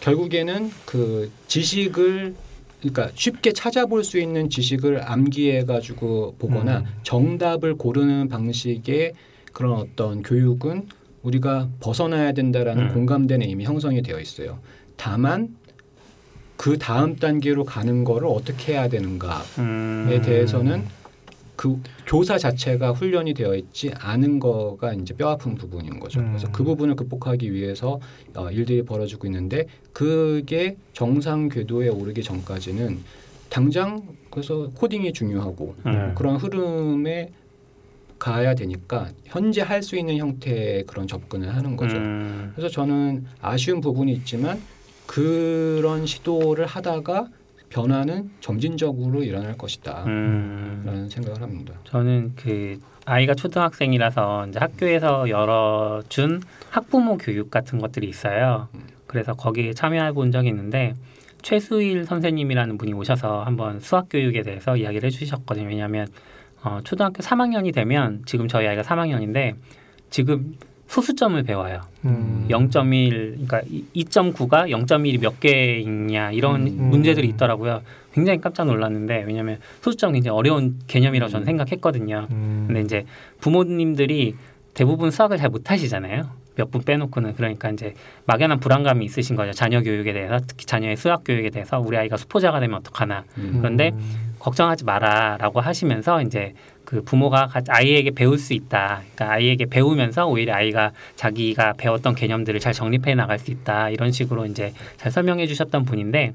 [0.00, 2.34] 결국에는 그 지식을
[2.80, 6.84] 그러니까 쉽게 찾아볼 수 있는 지식을 암기해 가지고 보거나 음.
[7.02, 9.14] 정답을 고르는 방식의
[9.52, 10.88] 그런 어떤 교육은
[11.22, 12.94] 우리가 벗어나야 된다라는 음.
[12.94, 14.58] 공감대는 이미 형성이 되어 있어요.
[14.96, 15.56] 다만
[16.56, 20.20] 그 다음 단계로 가는 거를 어떻게 해야 되는가에 음.
[20.24, 20.84] 대해서는
[21.56, 26.20] 그 교사 자체가 훈련이 되어 있지 않은 거가 이제 뼈 아픈 부분인 거죠.
[26.20, 26.28] 음.
[26.28, 28.00] 그래서 그 부분을 극복하기 위해서
[28.34, 32.98] 어, 일들이 벌어지고 있는데 그게 정상 궤도에 오르기 전까지는
[33.50, 36.12] 당장 그래서 코딩이 중요하고 음.
[36.16, 37.30] 그런 흐름에
[38.18, 41.96] 가야 되니까 현재 할 수 있는 형태의 그런 접근을 하는 거죠.
[41.96, 42.52] 음.
[42.56, 44.60] 그래서 저는 아쉬운 부분이 있지만
[45.06, 47.28] 그런 시도를 하다가
[47.68, 50.04] 변화는 점진적으로 일어날 것이다.
[50.06, 50.82] 음.
[50.86, 51.74] 라는 생각을 합니다.
[51.84, 56.40] 저는 그 아이가 초등학생이라서 이제 학교에서 열어준
[56.70, 58.68] 학부모 교육 같은 것들이 있어요.
[59.06, 60.94] 그래서 거기에 참여해 본 적이 있는데
[61.42, 65.68] 최수일 선생님이라는 분이 오셔서 한번 수학 교육에 대해서 이야기를 해주셨거든요.
[65.68, 66.06] 왜냐하면
[66.62, 69.56] 어, 초등학교 3학년이 되면 지금 저희 아이가 3학년인데
[70.08, 70.56] 지금
[70.98, 71.80] 소수점을 배워요.
[72.04, 72.46] 음.
[72.48, 73.10] 0.1
[73.48, 73.62] 그러니까
[73.96, 76.90] 2.9가 0.1이 몇 개 있냐 이런 음.
[76.90, 77.82] 문제들이 있더라고요.
[78.12, 81.46] 굉장히 깜짝 놀랐는데 왜냐하면 소수점 굉장히 어려운 개념이라고 저는 음.
[81.46, 82.28] 생각했거든요.
[82.30, 82.64] 음.
[82.68, 83.04] 근데 이제
[83.40, 84.34] 부모님들이
[84.74, 86.44] 대부분 수학을 잘 못하시잖아요.
[86.56, 87.94] 몇 분 빼놓고는 그러니까 이제
[88.26, 89.50] 막연한 불안감이 있으신 거죠.
[89.52, 93.56] 자녀 교육에 대해서 특히 자녀의 수학 교육에 대해서 우리 아이가 수포자가 되면 어떡하나 음.
[93.60, 94.34] 그런데 음.
[94.38, 99.02] 걱정하지 마라라고 하시면서 이제 그 부모가 가- 아이에게 배울 수 있다.
[99.14, 103.90] 그러니까 아이에게 배우면서 오히려 아이가 자기가 배웠던 개념들을 잘 정립해 나갈 수 있다.
[103.90, 106.32] 이런 식으로 이제 잘 설명해 주셨던 분인데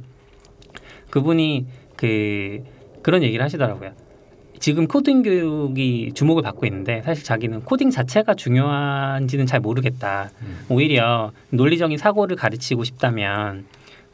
[1.10, 2.64] 그분이 그
[3.02, 3.92] 그런 얘기를 하시더라고요.
[4.60, 10.32] 지금 코딩 교육이 주목을 받고 있는데 사실 자기는 코딩 자체가 중요한지는 잘 모르겠다.
[10.42, 10.66] 음.
[10.68, 13.66] 오히려 논리적인 사고를 가르치고 싶다면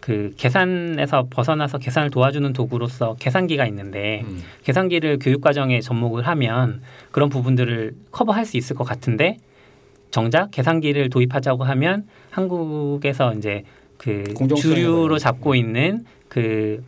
[0.06, 4.40] 그 계산에서 벗어나서 계산을 도와주는 도구로서 계산기가 있는데 음.
[4.64, 9.38] 계산기를 교육 과정에 접목을 하면 그런 부분들을 커버할 수 있을 것 같은데
[10.12, 13.64] 정작 계산기를 도입하자고 하면 한국에서 이제
[13.98, 14.26] 그
[14.56, 15.18] 주류로.
[15.18, 16.84] 잡고 있는 그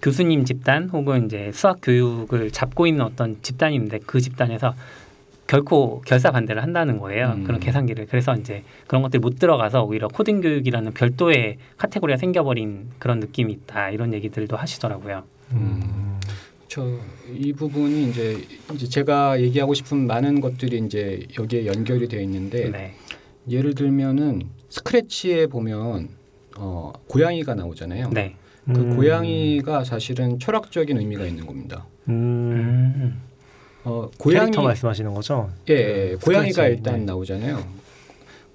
[0.00, 4.74] 교수님 집단 혹은 이제 수학 교육을 잡고 있는 어떤 집단인데 그 집단에서
[5.46, 7.34] 결코 결사 반대를 한다는 거예요.
[7.36, 7.44] 음.
[7.44, 8.06] 그런 계산기를.
[8.06, 13.90] 그래서 이제 그런 것들이 못 들어가서 오히려 코딩 교육이라는 별도의 카테고리가 생겨버린 그런 느낌이 있다.
[13.90, 15.22] 이런 얘기들도 하시더라고요.
[15.52, 16.20] 음.
[16.68, 18.38] 저이 부분이 이제
[18.74, 22.94] 이제 제가 얘기하고 싶은 많은 것들이 이제 여기에 연결이 되어 있는데 네.
[23.48, 26.08] 예를 들면은 스크래치에 보면
[26.58, 28.10] 어, 고양이가 나오잖아요.
[28.10, 28.34] 네.
[28.66, 28.96] 그 음.
[28.96, 31.86] 고양이가 사실은 철학적인 의미가 있는 겁니다.
[32.08, 33.20] 음.
[33.86, 33.90] 음.
[33.90, 35.50] 어, 고양이 캐릭터 말씀하시는 거죠?
[35.70, 37.04] 예, 예, 그 고양이가 스크래치, 일단 네.
[37.04, 37.64] 나오잖아요.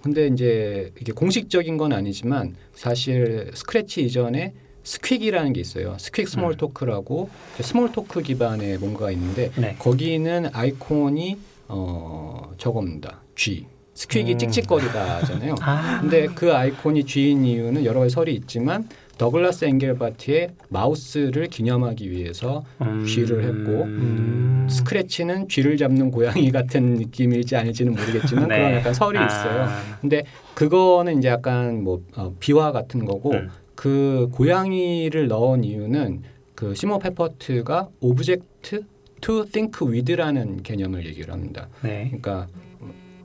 [0.04, 4.54] 근데 이제 이게 공식적인 건 아니지만 사실 스크래치 이전에
[4.84, 5.96] Squeak이라는 게 있어요.
[6.00, 6.58] Squeak Small 음.
[6.58, 9.76] talk라고 이제 Smalltalk 기반의 뭔가가 있는데 네.
[9.78, 13.22] 거기는 아이콘이 어 저겁니다.
[13.36, 13.68] G.
[13.94, 14.38] 스퀵이 음.
[14.40, 15.56] 찍찍거리다잖아요.
[15.62, 16.00] 아.
[16.02, 18.90] 근데 그 아이콘이 쥐인 이유는 여러 가지 설이 있지만
[19.22, 23.06] 더글라스 앵겔바트의 마우스를 기념하기 위해서 음.
[23.06, 24.66] 쥐를 했고 음.
[24.68, 28.58] 스크래치는 쥐를 잡는 고양이 같은 느낌일지 아닐지는 모르겠지만 네.
[28.58, 29.28] 그런 약간 설이 아.
[29.28, 29.68] 있어요.
[30.02, 30.24] 근데
[30.56, 33.52] 그거는 이제 약간 뭐 어, 비화 같은 거고 음.
[33.76, 36.24] 그 고양이를 넣은 이유는
[36.56, 38.86] 그 시모 페퍼트가 object
[39.22, 41.68] to think with라는 개념을 얘기를 합니다.
[41.84, 42.06] 네.
[42.06, 42.48] 그러니까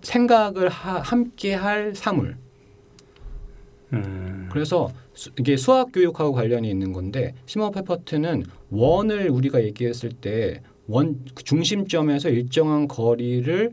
[0.02, 2.36] 생각을 하, 함께 할 사물.
[3.94, 4.50] 음.
[4.52, 11.42] 그래서 수, 이게 수학 교육하고 관련이 있는 건데 시모 페퍼트는 원을 우리가 얘기했을 때 원그
[11.42, 13.72] 중심점에서 일정한 거리를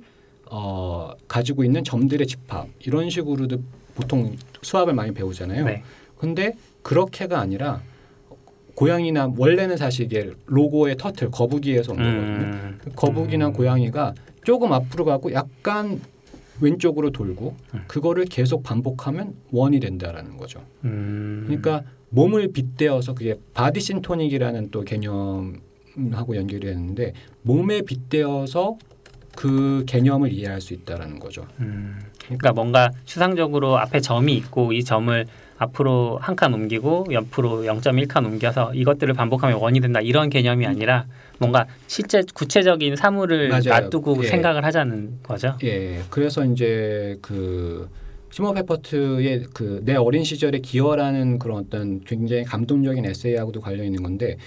[0.49, 3.57] 어, 가지고 있는 점들의 집합 이런 식으로도
[3.93, 5.65] 보통 수학을 많이 배우잖아요.
[5.65, 5.83] 네.
[6.17, 7.81] 근데 그렇게가 아니라
[8.75, 12.45] 고양이나 원래는 사실 이게 Logo의 turtle 거북이에서 온 거거든요.
[12.45, 12.79] 음.
[12.81, 13.53] 그 거북이나 음.
[13.53, 14.13] 고양이가
[14.43, 16.01] 조금 앞으로 가고 약간
[16.63, 17.83] 왼쪽으로 돌고 음.
[17.87, 20.61] 그거를 계속 반복하면 원이 된다라는 거죠.
[20.85, 21.43] 음.
[21.45, 28.77] 그러니까 몸을 빗대어서 그게 body syntonic이라는 또 개념하고 연결이 되는데 몸에 빗대어서
[29.35, 31.45] 그 개념을 이해할 수 있다라는 거죠.
[31.59, 31.99] 음.
[32.25, 35.25] 그러니까 뭔가 추상적으로 앞에 점이 있고 이 점을
[35.57, 41.05] 앞으로 한 칸 옮기고 옆으로 0.1칸 옮겨서 이것들을 반복하면 원이 된다 이런 개념이 아니라
[41.43, 43.81] 뭔가 실제 구체적인 사물을 맞아요.
[43.83, 44.27] 놔두고 예.
[44.27, 45.57] 생각을 하자는 거죠.
[45.63, 47.89] 예, 그래서 이제 그
[48.31, 54.37] 시모 페퍼트의 그 내 어린 시절의 기어라는 그런 어떤 굉장히 감동적인 에세이하고도 관련 있는 건데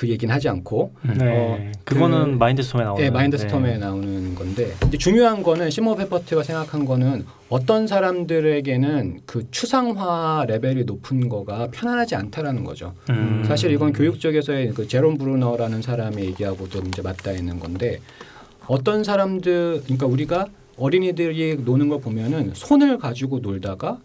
[0.00, 1.14] 그 얘기는 하지 않고 음.
[1.18, 1.26] 네.
[1.28, 3.04] 어, 그거는 그- 마인드 스톰에 나오는.
[3.04, 3.42] 예, 마인드 네.
[3.42, 10.84] 스톰에 나오는 건데 이제 중요한 거는 시모 페퍼트가 생각한 거는 어떤 사람들에게는 그 추상화 레벨이
[10.84, 12.94] 높은 거가 편안하지 않다라는 거죠.
[13.10, 13.44] 음.
[13.46, 18.00] 사실 이건 교육 쪽에서의 그 제롬 브루너라는 사람의 얘기하고도 이제 맞닿아 있는 건데
[18.68, 20.46] 어떤 사람들 그러니까 우리가
[20.78, 23.98] 어린이들이 노는 걸 보면은 손을 가지고 놀다가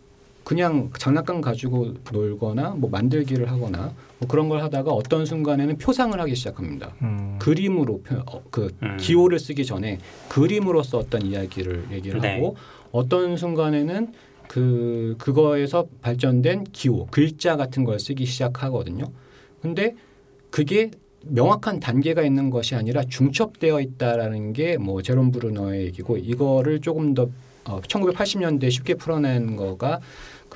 [0.46, 6.36] 그냥 장난감 가지고 놀거나 뭐 만들기를 하거나 뭐 그런 걸 하다가 어떤 순간에는 표상을 하기
[6.36, 6.94] 시작합니다.
[7.02, 7.38] 음.
[7.40, 8.96] 그림으로 표, 어, 그 음.
[8.98, 9.98] 기호를 쓰기 전에
[10.30, 12.36] 그림으로써 어떤 이야기를 얘기를 네.
[12.36, 12.56] 하고
[12.92, 14.14] 어떤 순간에는
[14.48, 19.06] 그 그거에서 발전된 기호 글자 같은 걸 쓰기 시작하거든요.
[19.64, 19.96] 근데
[20.52, 20.92] 그게
[21.28, 27.30] 명확한 단계가 있는 것이 아니라 중첩되어 있다라는 게 뭐 제롬 브루너의 얘기고 이거를 조금 더
[27.68, 30.00] 어, 1980년대 쉽게 풀어낸 거가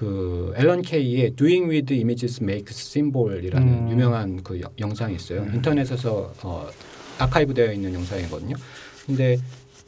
[0.10, 3.90] 그 앨런 케이의 Doing with Images Makes Symbol이라는 음.
[3.92, 5.42] 유명한 그 여- 영상이 있어요.
[5.42, 5.52] 음.
[5.56, 6.70] 인터넷에서 어,
[7.18, 8.56] 아카이브되어 있는 영상이거든요.
[9.06, 9.38] 근데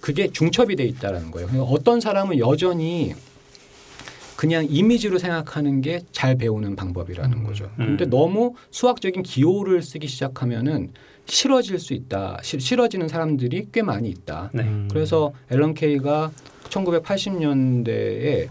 [0.01, 1.47] 그게 중첩이 돼 있다라는 거예요.
[1.47, 3.14] 그러니까 어떤 사람은 여전히
[4.36, 7.43] 그냥 이미지로 생각하는 게 잘 배우는 방법이라는 음.
[7.45, 7.72] 거죠.
[7.80, 7.86] 음.
[7.95, 10.91] 근데 너무 수학적인 기호를 쓰기 시작하면은
[11.26, 12.38] 싫어질 수 있다.
[12.43, 14.49] 시- 싫어지는 사람들이 꽤 많이 있다.
[14.53, 14.64] 네.
[14.64, 14.89] 음.
[14.91, 16.32] 그래서 앨런 케이가
[16.68, 18.49] 1980년대에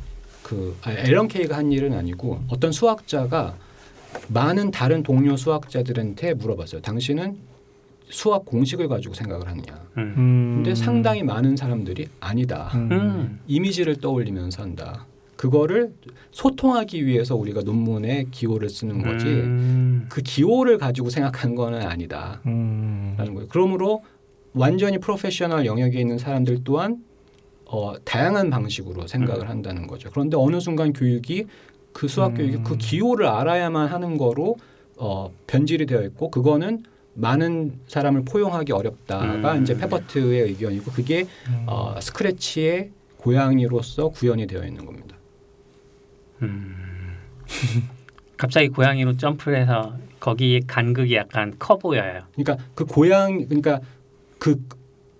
[0.51, 3.55] 그 아니, 앨런 케이가 한 일은 아니고 어떤 수학자가
[4.27, 6.81] 많은 다른 동료 수학자들한테 물어봤어요.
[6.83, 7.37] 당신은
[8.09, 9.87] 수학 공식을 가지고 생각을 하느냐.
[9.99, 10.15] 음.
[10.17, 10.53] 음.
[10.57, 12.73] 근데 상당히 많은 사람들이 아니다.
[12.75, 12.89] 음.
[12.91, 13.41] 음.
[13.47, 15.07] 이미지를 떠올리면서 한다.
[15.37, 15.95] 그거를
[16.33, 19.27] 소통하기 위해서 우리가 논문에 기호를 쓰는 거지.
[19.27, 20.07] 음.
[20.09, 22.41] 그 기호를 가지고 생각한 거는 아니다.
[22.47, 23.15] 음.
[23.17, 23.49] 라는 거예요.
[23.49, 24.03] 그러므로
[24.53, 27.05] 완전히 프로페셔널 영역에 있는 사람들 또한
[27.73, 29.49] 어, 다양한 방식으로 생각을 음.
[29.49, 30.11] 한다는 거죠.
[30.11, 31.47] 그런데 어느 순간 교육이
[31.93, 32.64] 그 수학 교육이 음.
[32.64, 34.57] 그 기호를 알아야만 하는 거로
[34.97, 36.83] 어, 변질이 되어 있고 그거는
[37.14, 39.62] 많은 사람을 포용하기 어렵다가 음.
[39.62, 41.64] 이제 페퍼트의 의견이고 그게 음.
[41.66, 45.16] 어, 스크래치의 고양이로서 구현이 되어 있는 겁니다.
[46.43, 46.75] 음.
[48.37, 52.23] 갑자기 고양이로 점프를 해서 거기 간극이 약간 커 보여요.
[52.35, 53.81] 그러니까 그 고양 그러니까
[54.39, 54.61] 그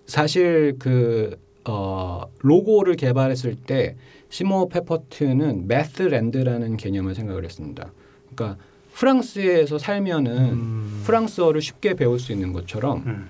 [0.05, 3.95] 사실 그 어, Logo를 개발했을 때
[4.29, 7.91] 시모 페퍼트는 Mathland라는 개념을 생각을 했습니다.
[8.33, 8.61] 그러니까
[8.93, 11.03] 프랑스에서 살면은 음.
[11.05, 13.29] 프랑스어를 쉽게 배울 수 있는 것처럼 음.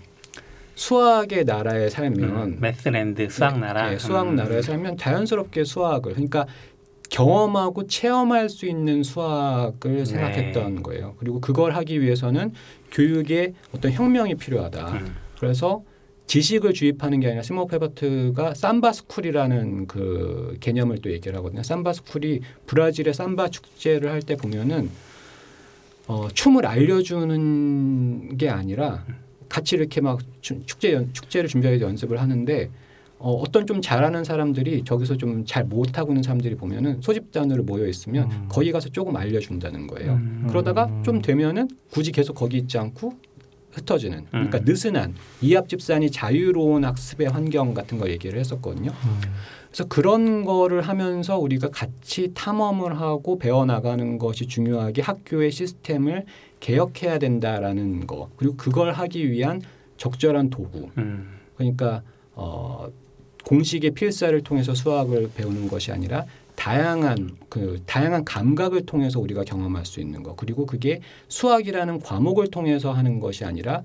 [0.75, 2.57] 수학의 나라에 살면 음.
[2.59, 3.93] Mathland 수학 나라.
[3.93, 4.35] 예, 수학 음.
[4.35, 6.45] 나라에 살면 자연스럽게 수학을 그러니까
[7.09, 10.05] 경험하고 체험할 수 있는 수학을 네.
[10.05, 11.15] 생각했던 거예요.
[11.19, 12.53] 그리고 그걸 하기 위해서는
[12.91, 14.91] 교육에 어떤 혁명이 필요하다.
[14.93, 15.15] 음.
[15.39, 15.83] 그래서
[16.27, 21.61] 지식을 주입하는 게 아니라 시모 페퍼트가 samba school이라는 그 개념을 또 얘기를 하거든요.
[21.63, 24.89] samba school이 브라질의 삼바 축제를 할 때 보면은
[26.07, 29.05] 어, 춤을 알려주는 게 아니라
[29.49, 32.69] 같이 이렇게 막 추- 축제 연, 축제를 준비해서 연습을 하는데
[33.19, 38.31] 어, 어떤 좀 잘하는 사람들이 저기서 좀 잘 못하고 있는 사람들이 보면은 소집단으로 모여 있으면
[38.31, 38.45] 음.
[38.49, 40.13] 거기 가서 조금 알려준다는 거예요.
[40.13, 40.45] 음.
[40.47, 41.03] 그러다가 음.
[41.03, 43.13] 좀 되면은 굳이 계속 거기 있지 않고
[43.71, 44.63] 흩어지는 그러니까 음.
[44.65, 48.91] 느슨한 이합 집산이 자유로운 학습의 환경 같은 거 얘기를 했었거든요.
[48.91, 49.21] 음.
[49.67, 56.25] 그래서 그런 거를 하면서 우리가 같이 탐험을 하고 배워 나가는 것이 중요하게 학교의 시스템을
[56.59, 59.61] 개혁해야 된다라는 거 그리고 그걸 하기 위한
[59.97, 61.39] 적절한 도구 음.
[61.55, 62.01] 그러니까
[62.33, 62.87] 어,
[63.45, 66.25] 공식의 필사를 통해서 수학을 배우는 것이 아니라
[66.55, 72.91] 다양한 그 다양한 감각을 통해서 우리가 경험할 수 있는 것 그리고 그게 수학이라는 과목을 통해서
[72.91, 73.83] 하는 것이 아니라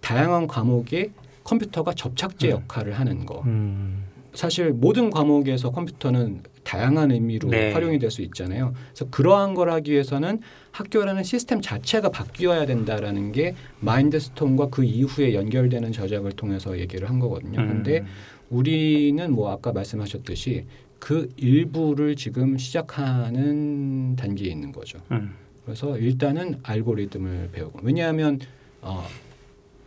[0.00, 1.10] 다양한 과목에
[1.44, 2.52] 컴퓨터가 접착제 음.
[2.52, 4.04] 역할을 하는 거 음.
[4.34, 7.72] 사실 모든 과목에서 컴퓨터는 다양한 의미로 네.
[7.72, 8.72] 활용이 될 수 있잖아요.
[8.88, 10.40] 그래서 그러한 걸 하기 위해서는
[10.72, 17.60] 학교라는 시스템 자체가 바뀌어야 된다라는 게 마인드스톰과 그 이후에 연결되는 저작을 통해서 얘기를 한 거거든요.
[17.60, 17.68] 음.
[17.68, 18.04] 근데
[18.50, 20.64] 우리는 뭐 아까 말씀하셨듯이
[20.98, 24.98] 그 일부를 지금 시작하는 단계에 있는 거죠.
[25.10, 25.34] 음.
[25.64, 28.38] 그래서 일단은 알고리즘을 배우고 왜냐하면
[28.80, 29.04] 어,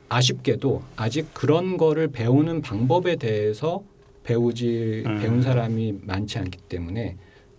[0.10, 3.84] 아쉽게도 아직 그런 거를 배우는 방법에 대해서
[4.24, 5.20] 배우지 음.
[5.20, 7.16] 배운 사람이 많지 않기 때문에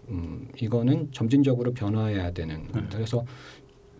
[0.08, 2.96] 음, 이거는 점진적으로 변화해야 되는 겁니다.
[2.96, 3.24] 그래서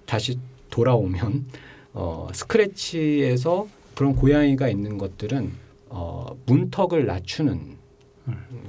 [0.07, 0.39] 다시
[0.71, 1.47] 돌아오면
[1.93, 5.53] 어, 스크래치에서 그런 고양이가 있는 것들은
[5.89, 7.77] 어, 문턱을 낮추는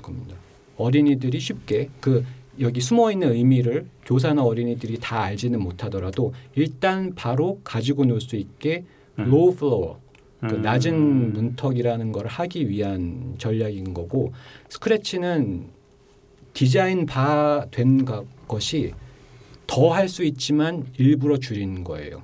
[0.01, 0.35] 겁니다.
[0.79, 2.23] 어린이들이 쉽게 그
[2.59, 8.83] 여기 숨어 있는 의미를 교사나 어린이들이 다 알지는 못하더라도 일단 바로 가지고 놀 수 있게
[9.19, 9.25] 음.
[9.25, 9.95] low floor
[10.41, 10.61] 그 음.
[10.61, 14.31] 낮은 문턱이라는 걸 하기 위한 전략인 거고
[14.69, 15.67] 스크래치는
[16.53, 18.05] 디자인 바 된
[18.47, 18.93] 것이
[19.67, 22.23] 더 할 수 있지만 일부러 줄이는 거예요.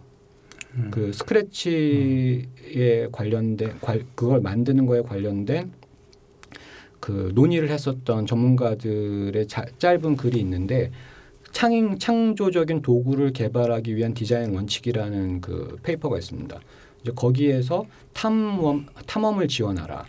[0.75, 0.89] 음.
[0.91, 5.71] 그 스크래치에 관련된 관- 그걸 만드는 거에 관련된
[6.99, 10.91] 그 논의를 했었던 전문가들의 자- 짧은 글이 있는데
[11.51, 16.59] 창인 창조적인 도구를 개발하기 위한 디자인 원칙이라는 그 paper가 있습니다.
[17.01, 20.05] 이제 거기에서 탐험 탐험을 지원하라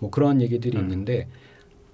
[0.00, 0.82] 뭐 그런 얘기들이 음.
[0.84, 1.28] 있는데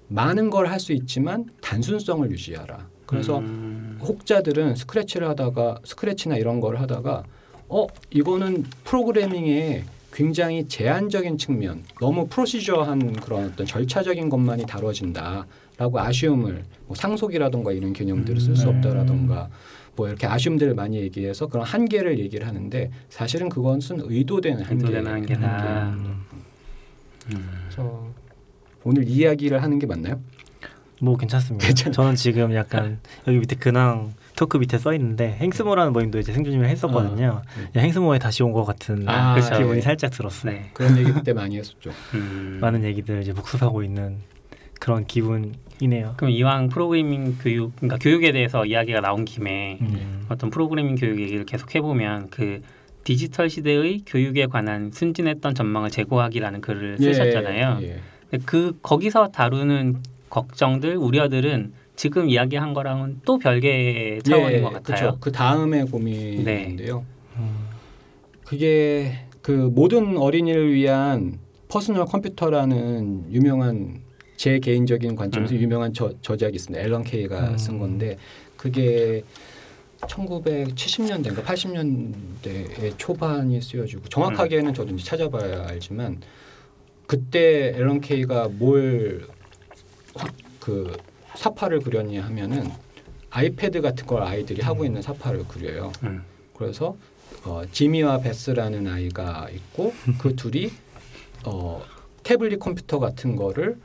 [0.07, 2.87] 많은 걸 할 수 있지만 단순성을 유지하라.
[3.05, 3.97] 그래서 음.
[4.01, 7.23] 혹자들은 스크래치를 하다가 스크래치나 이런 걸 하다가
[7.69, 16.95] 어 이거는 프로그래밍에 굉장히 제한적인 측면, 너무 프로시저한 그런 어떤 절차적인 것만이 다뤄진다라고 아쉬움을 뭐
[16.95, 18.77] 상속이라던가 이런 개념들을 쓸수 음.
[18.77, 19.49] 없다라던가
[19.95, 24.75] 뭐 이렇게 아쉬움들을 많이 얘기해서 그런 한계를 얘기를 하는데 사실은 그것은 의도된 한계.
[24.75, 25.89] 의도된 한계다.
[25.89, 26.25] 음.
[27.63, 28.07] 그래서
[28.83, 30.19] 오늘 이야기를 하는 게 맞나요?
[31.01, 31.71] 뭐 괜찮습니다.
[31.91, 37.41] 저는 지금 약간 여기 밑에 근황 토크 밑에 써 있는데 행스모라는 모임도 이제 생존을 했었거든요.
[37.57, 37.67] 네.
[37.73, 39.49] 그냥 행스모에 다시 온 것 같은 아, 그쵸.
[39.57, 39.81] 기분이 네.
[39.81, 40.53] 살짝 들었어요.
[40.53, 40.69] 네.
[40.73, 41.91] 그런 얘기 그때 많이 했었죠.
[42.13, 42.59] 음.
[42.63, 44.15] 많은 얘기들 이제 복습하고 있는
[44.79, 46.13] 그런 기분이네요.
[46.15, 50.25] 그럼 이왕 프로그래밍 교육, 그러니까 교육에 대해서 이야기가 나온 김에 음.
[50.29, 52.61] 어떤 프로그래밍 교육 얘기를 계속 해보면 그
[53.03, 57.79] 디지털 시대의 교육에 관한 순진했던 전망을 제고하기라는 글을 쓰셨잖아요.
[57.81, 57.99] 예,
[58.33, 58.37] 예.
[58.45, 59.97] 그 거기서 다루는
[60.29, 65.09] 걱정들, 우려들은 지금 이야기한 거랑은 또 별개의 차원인 예, 것 같아요.
[65.09, 65.17] 그쵸.
[65.19, 67.05] 그 다음에 고민인데요.
[67.35, 67.67] 음.
[68.45, 73.99] 그게 그 모든 어린이를 위한 퍼스널 컴퓨터라는 유명한
[74.37, 75.59] 제 개인적인 관점에서 음.
[75.59, 76.81] 유명한 저, 저작이 있습니다.
[76.81, 77.57] 앨런 케이가 음.
[77.57, 78.15] 쓴 건데
[78.55, 79.23] 그게
[79.99, 86.21] 1970년대인가 80년대의 초반이 쓰여지고 정확하게는 저도 이제 찾아봐야 알지만
[87.07, 89.27] 그때 앨런 케이가 뭘그
[91.39, 92.69] 삽화를 그렸냐 하면은
[93.29, 95.93] 아이패드 같은 걸 아이들이 하고 있는 삽화를 그려요.
[96.03, 96.21] 음.
[96.53, 96.97] 그래서
[97.45, 100.69] 어, 지미와 베스라는 아이가 있고 그 둘이
[101.45, 101.81] 어,
[102.23, 103.77] 태블릿 컴퓨터 같은 거를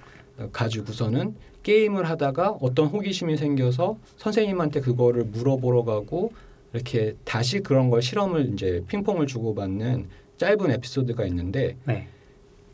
[0.53, 6.33] 가지고서는 게임을 하다가 어떤 호기심이 생겨서 선생님한테 그거를 물어보러 가고
[6.73, 12.09] 이렇게 다시 그런 걸 실험을 이제 핑퐁을 주고받는 짧은 에피소드가 있는데 네.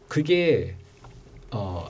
[0.09, 0.76] 그게
[1.51, 1.87] 어,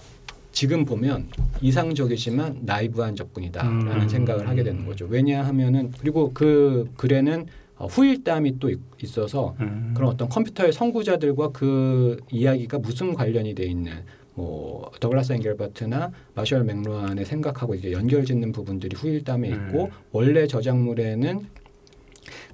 [0.53, 1.29] 지금 보면
[1.61, 4.09] 이상적이지만 나이브한 접근이다라는 음.
[4.09, 5.07] 생각을 하게 되는 거죠.
[5.09, 7.47] 왜냐하면은 그리고 그 글에는
[7.77, 9.93] 어, 후일담이 또 있- 있어서 음.
[9.97, 13.93] 그런 어떤 컴퓨터의 선구자들과 그 이야기가 무슨 관련이 돼 있는
[14.35, 19.91] 뭐 더글라스 앵겔바트나 마셜 맥루안의 생각하고 이게 연결짓는 부분들이 후일담에 있고 음.
[20.13, 21.47] 원래 저작물에는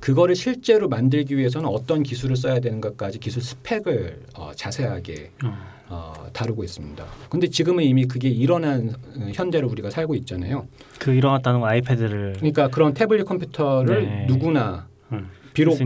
[0.00, 5.52] 그거를 실제로 만들기 위해서는 어떤 기술을 써야 되는가까지 기술 스펙을 어, 자세하게 음.
[5.88, 7.04] 어, 다루고 있습니다.
[7.28, 10.66] 근데 지금은 이미 그게 일어난 어, 현대를 우리가 살고 있잖아요.
[10.98, 14.26] 그 일어났다는 건 아이패드를 그러니까 그런 태블릿 컴퓨터를 네.
[14.26, 15.28] 누구나 음.
[15.54, 15.76] 비록.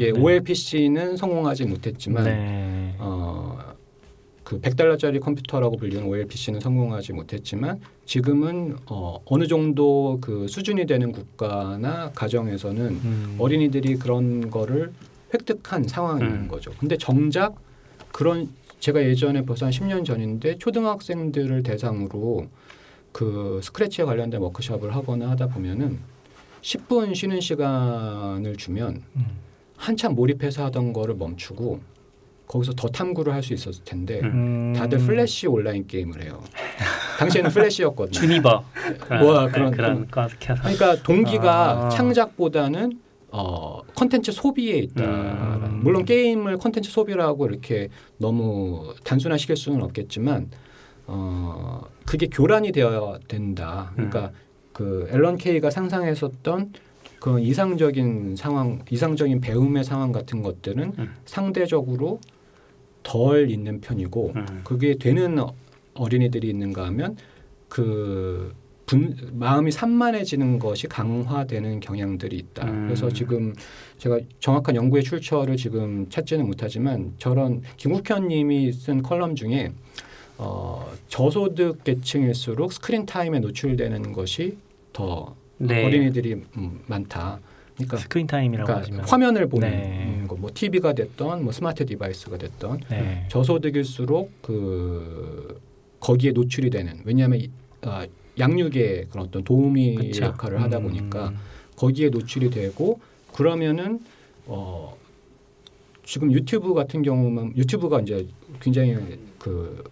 [0.00, 0.20] 예, 네.
[0.20, 2.94] OLPC는 성공하지 못했지만 네.
[2.98, 3.58] 어,
[4.44, 12.12] 그 100달러짜리 컴퓨터라고 불리는 OLPC는 성공하지 못했지만 지금은 어, 어느 정도 그 수준이 되는 국가나
[12.14, 13.36] 가정에서는 음.
[13.38, 14.92] 어린이들이 그런 거를
[15.34, 16.48] 획득한 상황인 음.
[16.48, 16.70] 거죠.
[16.78, 17.56] 근데 정작
[18.12, 18.48] 그런
[18.86, 22.46] 제가 예전에 벌써 한 10년 전인데 초등학생들을 대상으로
[23.10, 25.98] 그 스크래치에 관련된 워크숍을 하거나 하다 보면은
[26.62, 29.26] 10분 쉬는 시간을 주면 음.
[29.76, 31.80] 한참 몰입해서 하던 거를 멈추고
[32.46, 34.26] 거기서 더 탐구를 할 수 있었을 텐데 음.
[34.26, 34.72] 음.
[34.76, 36.40] 다들 플래시 온라인 게임을 해요.
[37.18, 38.12] 당시에는 플래시였거든요.
[38.12, 38.64] 쥬니버
[39.20, 41.88] 뭐야, 네, 그런- 그런 거 켜서 그러니까 동기가 아.
[41.88, 43.00] 창작보다는
[43.30, 45.04] 어 컨텐츠 소비에 있다.
[45.04, 45.80] 음.
[45.82, 50.50] 물론 게임을 컨텐츠 소비라고 이렇게 너무 단순화시킬 수는 없겠지만
[51.06, 53.90] 어 그게 교란이 되어야 된다.
[53.94, 54.32] 그러니까
[54.72, 56.72] 그 앨런 케이가 상상했었던
[57.18, 61.14] 그 이상적인 상황, 이상적인 배움의 상황 같은 것들은 음.
[61.24, 62.20] 상대적으로
[63.02, 64.60] 덜 있는 편이고 음.
[64.64, 65.54] 그게 되는 어-
[65.94, 67.16] 어린이들이 있는가 하면
[67.68, 68.54] 그
[68.86, 72.66] 분, 마음이 산만해지는 것이 강화되는 경향들이 있다.
[72.70, 72.86] 음.
[72.86, 73.52] 그래서 지금
[73.98, 79.72] 제가 정확한 연구의 출처를 지금 찾지는 못하지만 저런 김국현님이 쓴 컬럼 중에
[80.38, 84.56] 어, 저소득 계층일수록 screen time에 노출되는 것이
[84.92, 85.84] 더 네.
[85.84, 87.40] 어린이들이 음, 많다.
[87.74, 90.24] 그러니까, screen time이라고 그러니까 하시면 화면을 보는 네.
[90.28, 93.26] 거, 뭐 TV가 됐던 뭐 smart device가 됐던 네.
[93.30, 95.60] 저소득일수록 그
[95.98, 97.50] 거기에 노출이 되는 왜냐하면 이-
[97.82, 98.06] 아,
[98.38, 100.24] 양육의 그런 어떤 도우미 그쵸.
[100.24, 101.36] 역할을 하다 보니까 음.
[101.76, 103.00] 거기에 노출이 되고
[103.32, 104.00] 그러면은
[104.46, 104.96] 어
[106.04, 108.26] 지금 유튜브 같은 경우는 유튜브가 이제
[108.60, 108.96] 굉장히
[109.38, 109.84] 그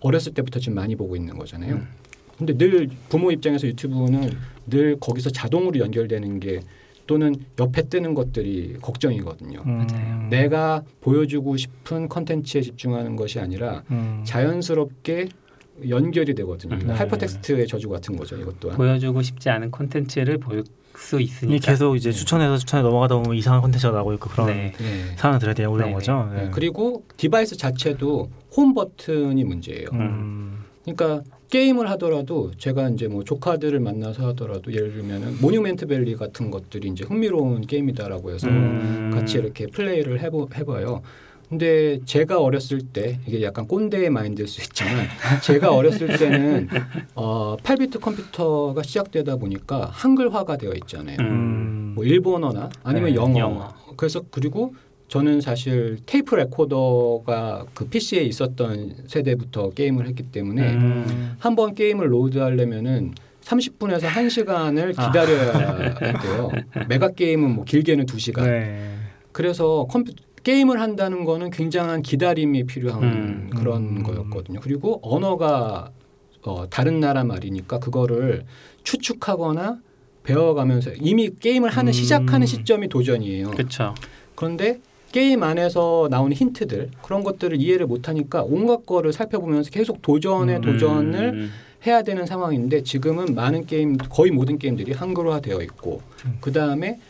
[0.00, 1.76] 어렸을 때부터 지금 많이 보고 있는 거잖아요.
[1.76, 1.88] 음.
[2.36, 4.30] 근데 늘 부모 입장에서 유튜브는
[4.66, 6.60] 늘 거기서 자동으로 연결되는 게
[7.06, 9.62] 또는 옆에 뜨는 것들이 걱정이거든요.
[9.64, 10.28] 음.
[10.28, 14.22] 내가 보여주고 싶은 컨텐츠에 집중하는 것이 아니라 음.
[14.24, 15.28] 자연스럽게
[15.88, 16.74] 연결이 되거든요.
[16.76, 16.86] 음.
[16.86, 16.92] 네.
[16.94, 18.36] 하이퍼텍스트의 저주 같은 거죠.
[18.36, 18.76] 이것 또한.
[18.76, 20.64] 보여주고 싶지 않은 콘텐츠를 볼
[20.98, 21.66] 수 있으니까.
[21.66, 22.16] 계속 이제 네.
[22.16, 24.72] 추천해서 추천해 넘어가다 보면 이상한 콘텐츠가 나오고 있고 그런 네.
[24.78, 25.16] 네.
[25.16, 25.92] 상황을 들어야 되는 네네.
[25.92, 26.30] 거죠.
[26.32, 26.50] 네, 네.
[26.52, 29.88] 그리고 device 자체도 홈 버튼이 문제예요.
[29.92, 30.64] 음.
[30.84, 36.88] 그러니까 게임을 하더라도 제가 이제 뭐 조카들을 만나서 하더라도 예를 들면은 Monument Valley 같은 것들이
[36.88, 39.10] 이제 흥미로운 게임이다라고 해서 음.
[39.14, 41.02] 같이 이렇게 플레이를 해보, 해봐요.
[41.48, 45.06] 근데 제가 어렸을 때 이게 약간 꼰대의 마인드일 수 있지만
[45.42, 46.68] 제가 어렸을 때는
[47.14, 51.16] 어, 8비트 컴퓨터가 시작되다 보니까 한글화가 되어 있잖아요.
[51.20, 51.92] 음.
[51.94, 53.38] 뭐 일본어나 아니면 네, 영어.
[53.38, 53.74] 영어.
[53.96, 54.74] 그래서 그리고
[55.08, 61.36] 저는 사실 테이프 레코더가 그 PC에 있었던 세대부터 게임을 했기 때문에 음.
[61.38, 65.06] 한번 게임을 load하려면은 30분에서 1시간을 아.
[65.06, 66.50] 기다려야 돼요.
[66.88, 68.42] 메가 게임은 뭐 길게는 2시간.
[68.42, 68.96] 네.
[69.30, 70.12] 그래서 컴퓨
[70.46, 73.50] 게임을 한다는 거는 굉장한 기다림이 필요한 음.
[73.50, 74.02] 그런 음.
[74.04, 74.60] 거였거든요.
[74.60, 75.90] 그리고 언어가
[76.42, 78.44] 어, 다른 나라 말이니까 그거를
[78.84, 79.80] 추측하거나
[80.22, 81.92] 배워가면서 이미 게임을 하는 음.
[81.92, 83.50] 시작하는 시점이 도전이에요.
[83.50, 83.96] 그렇죠.
[84.36, 84.78] 그런데
[85.10, 90.60] 게임 안에서 나오는 힌트들 그런 것들을 이해를 못하니까 온갖 거를 살펴보면서 계속 도전에 음.
[90.60, 91.50] 도전을 음.
[91.84, 96.38] 해야 되는 상황인데 지금은 많은 게임 거의 모든 게임들이 한글화 되어 있고 음.
[96.40, 97.00] 그 다음에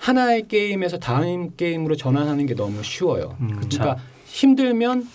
[0.00, 3.36] 하나의 게임에서 다음 게임으로 전환하는 게 너무 쉬워요.
[3.40, 3.60] 음.
[3.60, 5.06] 그러니까 힘들면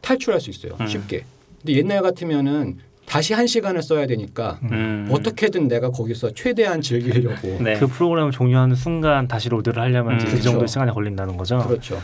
[0.00, 0.76] 탈출할 수 있어요.
[0.80, 0.86] 음.
[0.86, 1.24] 쉽게.
[1.62, 5.08] 근데 옛날 같으면은 다시 한 시간을 써야 되니까 음.
[5.12, 7.58] 어떻게든 내가 거기서 최대한 즐기려고.
[7.62, 7.78] 네.
[7.78, 10.18] 그 프로그램을 종료하는 순간 다시 로드를 하려면 음.
[10.18, 10.72] 그 정도 그렇죠.
[10.72, 11.58] 시간이 걸린다는 거죠.
[11.58, 12.00] 그렇죠.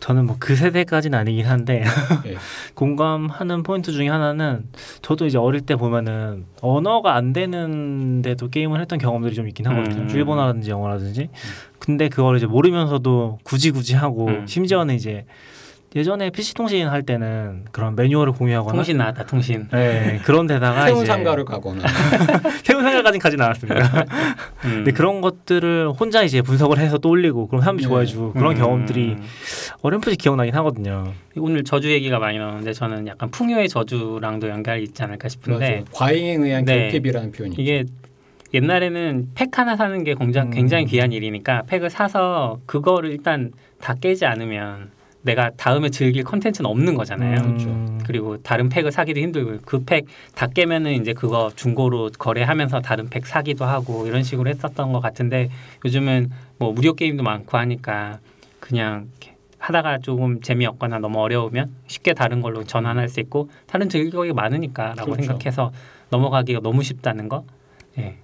[0.00, 1.82] 저는 뭐 그 세대까지는 아니긴 한데
[2.26, 2.36] 예.
[2.74, 4.64] 공감하는 포인트 중에 하나는
[5.02, 10.02] 저도 이제 어릴 때 보면은 언어가 안 되는데도 게임을 했던 경험들이 좀 있긴 하거든요.
[10.02, 10.10] 음.
[10.10, 11.30] 일본어라든지 영어라든지.
[11.78, 14.46] 근데 그걸 이제 모르면서도 굳이 굳이 하고 음.
[14.46, 15.24] 심지어는 이제
[15.96, 19.66] 예전에 PC 통신 할 때는 그런 매뉴얼을 공유하거나 통신 나왔다 통신.
[19.72, 21.82] 네, 그런 데다가 세운 상가를 가거나
[22.62, 24.04] 세운 상가까지는 가진 않았습니다.
[24.66, 24.70] 음.
[24.70, 27.88] 근데 그런 것들을 혼자 이제 분석을 해서 또 올리고 그럼 사람들이 네.
[27.88, 28.58] 좋아해주고 그런 음.
[28.58, 29.16] 경험들이
[29.80, 31.14] 어렴풋이 기억나긴 하거든요.
[31.38, 35.92] 오늘 저주 얘기가 많이 나오는데 저는 약간 풍요의 저주랑도 연관이 있지 않을까 싶은데 그렇죠.
[35.92, 36.90] 과잉에 의한 네.
[36.90, 37.84] 결핍이라는 표현이 이게
[38.52, 40.50] 옛날에는 팩 하나 사는 게 굉장히, 음.
[40.50, 44.90] 굉장히 귀한 일이니까 팩을 사서 그거를 일단 다 깨지 않으면
[45.26, 47.34] 내가 다음에 즐길 컨텐츠는 없는 거잖아요.
[47.42, 47.98] 그렇죠.
[48.06, 53.26] 그리고 다른 팩을 사기도 힘들고 그 팩 다 깨면은 이제 그거 중고로 거래하면서 다른 팩
[53.26, 55.50] 사기도 하고 이런 식으로 했었던 것 같은데
[55.84, 58.20] 요즘은 뭐 무료 게임도 많고 하니까
[58.60, 64.32] 그냥 이렇게 하다가 조금 재미없거나 너무 어려우면 쉽게 다른 걸로 전환할 수 있고 다른 즐기기가
[64.32, 65.22] 많으니까라고 그렇죠.
[65.22, 65.72] 생각해서
[66.10, 67.44] 넘어가기가 너무 쉽다는 거.
[67.98, 68.16] 예.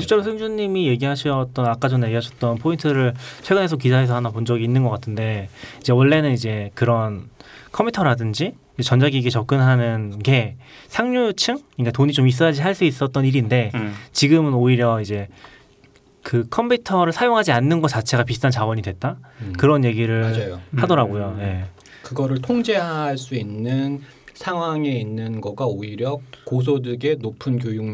[0.00, 5.48] 실제로 승준님이 얘기하셨던 아까 전에 얘기하셨던 포인트를 최근에서 기사에서 하나 본 적이 있는 것 같은데
[5.80, 7.28] 이제 원래는 이제 그런
[7.72, 10.56] 컴퓨터라든지 전자기기 접근하는 게
[10.88, 13.94] 상류층, 그러니까 돈이 좀 있어야지 할 수 있었던 일인데 음.
[14.12, 15.28] 지금은 오히려 이제
[16.22, 19.54] 그 컴퓨터를 사용하지 않는 것 자체가 비싼 자원이 됐다 음.
[19.56, 20.60] 그런 얘기를 맞아요.
[20.76, 21.36] 하더라고요.
[21.38, 21.42] 음.
[21.42, 21.64] 예.
[22.02, 24.02] 그거를 통제할 수 있는
[24.36, 27.86] 상황에 있는 거가 오히려 고소득의 높은 교육을.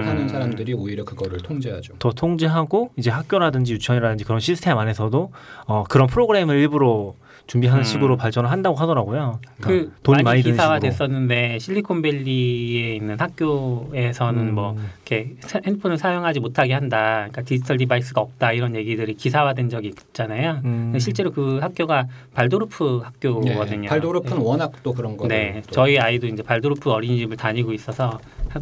[0.00, 0.08] 음.
[0.08, 1.94] 하는 사람들이 오히려 그거를 통제하죠.
[1.98, 5.32] 더 통제하고 이제 학교라든지 유치원이라든지 그런 시스템 안에서도
[5.66, 7.14] 어, 그런 프로그램을 일부러
[7.46, 7.84] 준비하는 음.
[7.84, 9.38] 식으로 발전을 한다고 하더라고요.
[9.60, 10.80] 그 그러니까 돈이 많이, 많이 기사화 식으로.
[10.80, 14.54] 됐었는데 실리콘밸리에 있는 학교에서는 음.
[14.54, 14.76] 뭐
[15.06, 17.28] 이렇게 사- 핸드폰을 사용하지 못하게 한다.
[17.30, 20.60] 그러니까 디지털 device가 없다 이런 얘기들이 기사화된 적이 있잖아요.
[20.64, 20.92] 음.
[20.98, 23.82] 실제로 그 학교가 발도르프 학교거든요.
[23.82, 28.18] 네, 발도르프는 워낙 또 그런 거를 네, 또 저희 아이도 이제 발도르프 어린이집을 다니고 있어서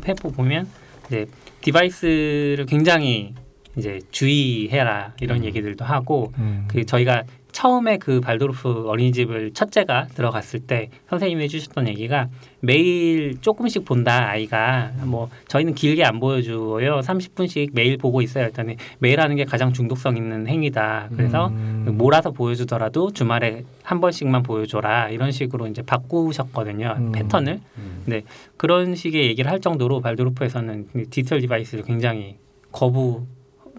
[0.06, 0.68] 해보 보면
[1.06, 1.26] 이제
[1.62, 3.32] device를 굉장히
[3.78, 5.44] 이제 주의해라 이런 음.
[5.44, 6.66] 얘기들도 하고 음.
[6.68, 7.22] 그 저희가
[7.54, 12.28] 처음에 그 발도르프 어린이집을 첫째가 들어갔을 때 선생님이 해주셨던 얘기가
[12.58, 14.90] 매일 조금씩 본다 아이가.
[15.04, 16.98] 뭐 저희는 길게 안 보여줘요.
[16.98, 18.46] 30분씩 매일 보고 있어요.
[18.46, 21.10] 일단 매일 하는 게 가장 중독성 있는 행위다.
[21.16, 21.94] 그래서 음.
[21.96, 25.10] 몰아서 보여주더라도 주말에 한 번씩만 보여줘라.
[25.10, 26.96] 이런 식으로 이제 바꾸셨거든요.
[26.98, 27.12] 음.
[27.12, 27.60] 패턴을.
[27.78, 28.20] 음.
[28.56, 32.36] 그런 식의 얘기를 할 정도로 발도르프에서는 디지털 device를 굉장히
[32.72, 33.26] 거부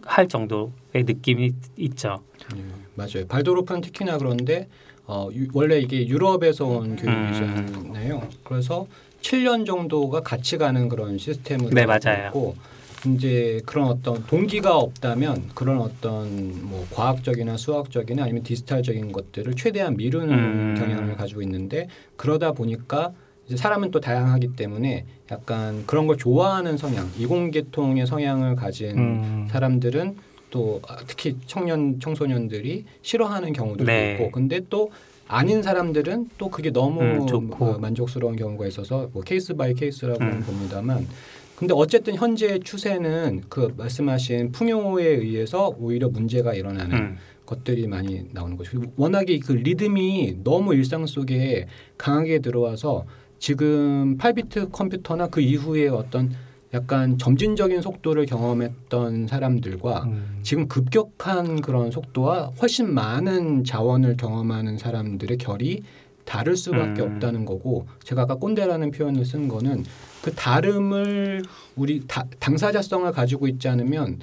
[0.05, 2.21] 할 정도의 느낌이 있죠.
[2.55, 2.61] 네,
[2.95, 3.25] 맞아요.
[3.27, 4.67] 발도르프는 특히나 그런데
[5.07, 8.27] 어, 유- 원래 이게 유럽에서 온 교육이잖아요.
[8.43, 8.87] 그래서
[9.21, 12.27] 7년 정도가 같이 가는 그런 시스템으로 네.
[12.27, 12.55] 있고
[13.07, 20.29] 이제 그런 어떤 동기가 없다면 그런 어떤 뭐 과학적이나 수학적이나 아니면 디지털적인 것들을 최대한 미루는
[20.33, 20.75] 음.
[20.77, 23.13] 경향을 가지고 있는데 그러다 보니까
[23.47, 29.47] 이제 사람은 또 다양하기 때문에 약간 그런 걸 좋아하는 성향, 이공계통의 성향을 가진 음.
[29.49, 30.15] 사람들은
[30.49, 34.13] 또 아, 특히 청년 청소년들이 싫어하는 경우도 네.
[34.13, 34.91] 있고 근데 또
[35.27, 37.65] 아닌 사람들은 또 그게 너무 음, 좋고.
[37.65, 40.41] 어, 만족스러운 경우가 있어서 뭐 case by case라고는 음.
[40.41, 41.07] 봅니다만
[41.55, 47.17] 근데 어쨌든 현재 추세는 그 말씀하신 풍요에 의해서 오히려 문제가 일어나는 음.
[47.45, 48.81] 것들이 많이 나오는 거죠.
[48.97, 51.67] 워낙에 그 리듬이 너무 일상 속에
[51.97, 53.05] 강하게 들어와서
[53.39, 56.31] 지금 8비트 컴퓨터나 그 이후에 어떤
[56.73, 60.39] 약간 점진적인 속도를 경험했던 사람들과 음.
[60.43, 65.83] 지금 급격한 그런 속도와 훨씬 많은 자원을 경험하는 사람들의 결이
[66.25, 67.13] 다를 수밖에 음.
[67.13, 69.85] 없다는 거고 제가 아까 꼰대라는 표현을 쓴 거는
[70.21, 71.43] 그 다름을
[71.75, 74.19] 우리 다, 당사자성을 가지고 있지 않으면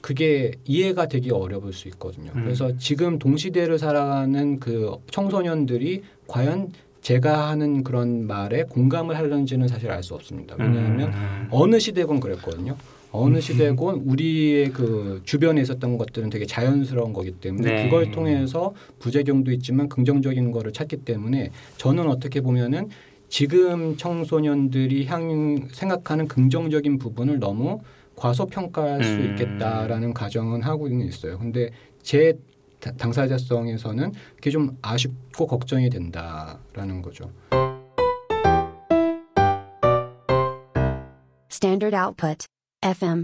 [0.00, 2.32] 그게 이해가 되기 어려울 수 있거든요.
[2.34, 2.42] 음.
[2.42, 6.72] 그래서 지금 동시대를 살아가는 그 청소년들이 과연
[7.08, 10.56] 제가 하는 그런 말에 공감을 하는지는 사실 알 수 없습니다.
[10.58, 11.48] 왜냐하면 음.
[11.50, 12.76] 어느 시대건 그랬거든요.
[13.12, 17.84] 어느 시대건 우리의 그 주변에 있었던 것들은 되게 자연스러운 거기 때문에 네.
[17.84, 22.88] 그걸 통해서 부작용도 있지만 긍정적인 거를 찾기 때문에 저는 어떻게 보면은
[23.28, 27.80] 지금 청소년들이 향 생각하는 긍정적인 부분을 너무
[28.16, 29.30] 과소평가할 수 음.
[29.32, 31.38] 있겠다라는 가정은 하고는 있어요.
[31.38, 31.68] 근데
[32.02, 32.38] 제 다-
[32.92, 37.30] 당사자성에서는 그게 좀 아쉽고 걱정이 된다라는 거죠.
[41.50, 42.46] Standard output.
[42.82, 43.22] FM.